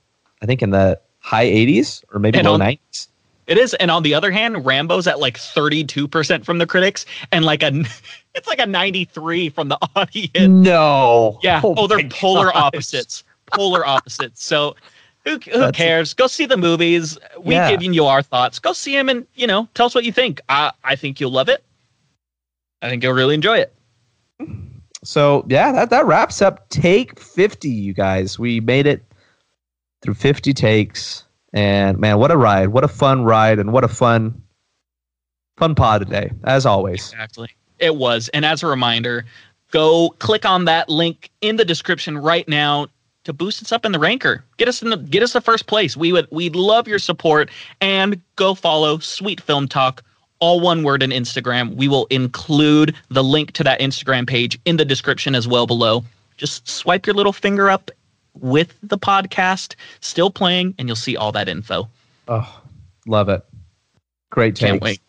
[0.42, 3.08] I think in the high 80s or maybe And low on- 90s.
[3.46, 7.06] It is, and on the other hand, Rambo's at like thirty-two percent from the critics,
[7.34, 7.74] and like a,
[8.36, 10.32] it's like a ninety-three from the audience.
[10.48, 11.40] No.
[11.44, 11.60] Yeah.
[11.62, 12.56] Oh, oh they're polar gosh.
[12.56, 13.26] opposites.
[13.54, 14.46] Polar opposites.
[14.46, 14.78] So
[15.26, 16.14] who, who cares?
[16.14, 17.18] Go see the movies.
[17.40, 17.70] We've Yeah.
[17.72, 18.60] given you our thoughts.
[18.60, 20.42] Go see them and, you know, tell us what you think.
[20.50, 21.64] I, I think you'll love it.
[22.82, 23.74] I think you'll really enjoy it.
[25.04, 28.38] So yeah, that, that wraps up take 50, you guys.
[28.40, 29.04] We made it
[30.02, 32.70] through 50 takes And man, what a ride!
[32.70, 34.42] What a fun ride, and what a fun,
[35.58, 37.12] fun pod today, as always.
[37.12, 37.50] Exactly.
[37.80, 38.28] It was.
[38.30, 39.26] And as a reminder,
[39.72, 42.88] go click on that link in the description right now
[43.24, 44.44] to boost us up in the ranker.
[44.58, 45.96] Get us in the get us the first place.
[45.96, 47.50] We would we'd love your support
[47.82, 50.04] and go follow Sweet Film Talk
[50.40, 51.76] all one word in Instagram.
[51.76, 56.04] We will include the link to that Instagram page in the description as well below.
[56.36, 57.92] Just swipe your little finger up
[58.40, 61.88] with the podcast still playing and you'll see all that info.
[62.28, 62.62] Oh,
[63.06, 63.46] love it.
[64.32, 64.72] Great takes.
[64.72, 65.00] Can't wait.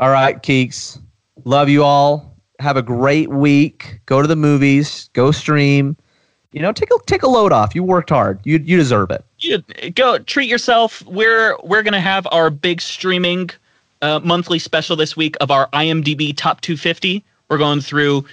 [0.00, 1.00] All right, Keeks.
[1.44, 2.34] Love you all.
[2.58, 4.00] Have a great week.
[4.06, 5.08] Go to the movies.
[5.12, 5.96] Go stream.
[6.54, 7.74] You know, take a take a load off.
[7.74, 8.38] You worked hard.
[8.44, 9.24] You you deserve it.
[9.40, 11.02] You go treat yourself.
[11.04, 13.50] We're we're gonna have our big streaming
[14.02, 17.24] uh, monthly special this week of our IMDb top 250.
[17.50, 18.24] We're going through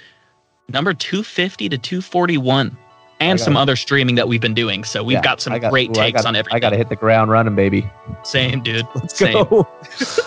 [0.68, 2.76] number 250 to 241
[3.18, 4.84] and some other streaming that we've been doing.
[4.84, 6.56] So we've Yeah, got some got- great ooh, takes gotta- on everything.
[6.56, 7.90] I got to hit the ground running, baby.
[8.22, 8.86] Same, dude.
[8.94, 9.32] Let's Same.
[9.32, 9.66] go.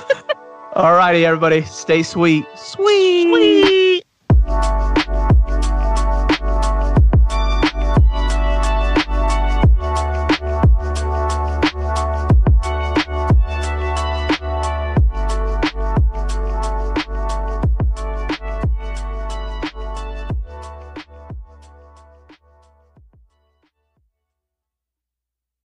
[0.76, 1.62] All righty, everybody.
[1.64, 2.46] Stay sweet.
[2.58, 4.04] Sweet.
[4.48, 5.05] Sweet.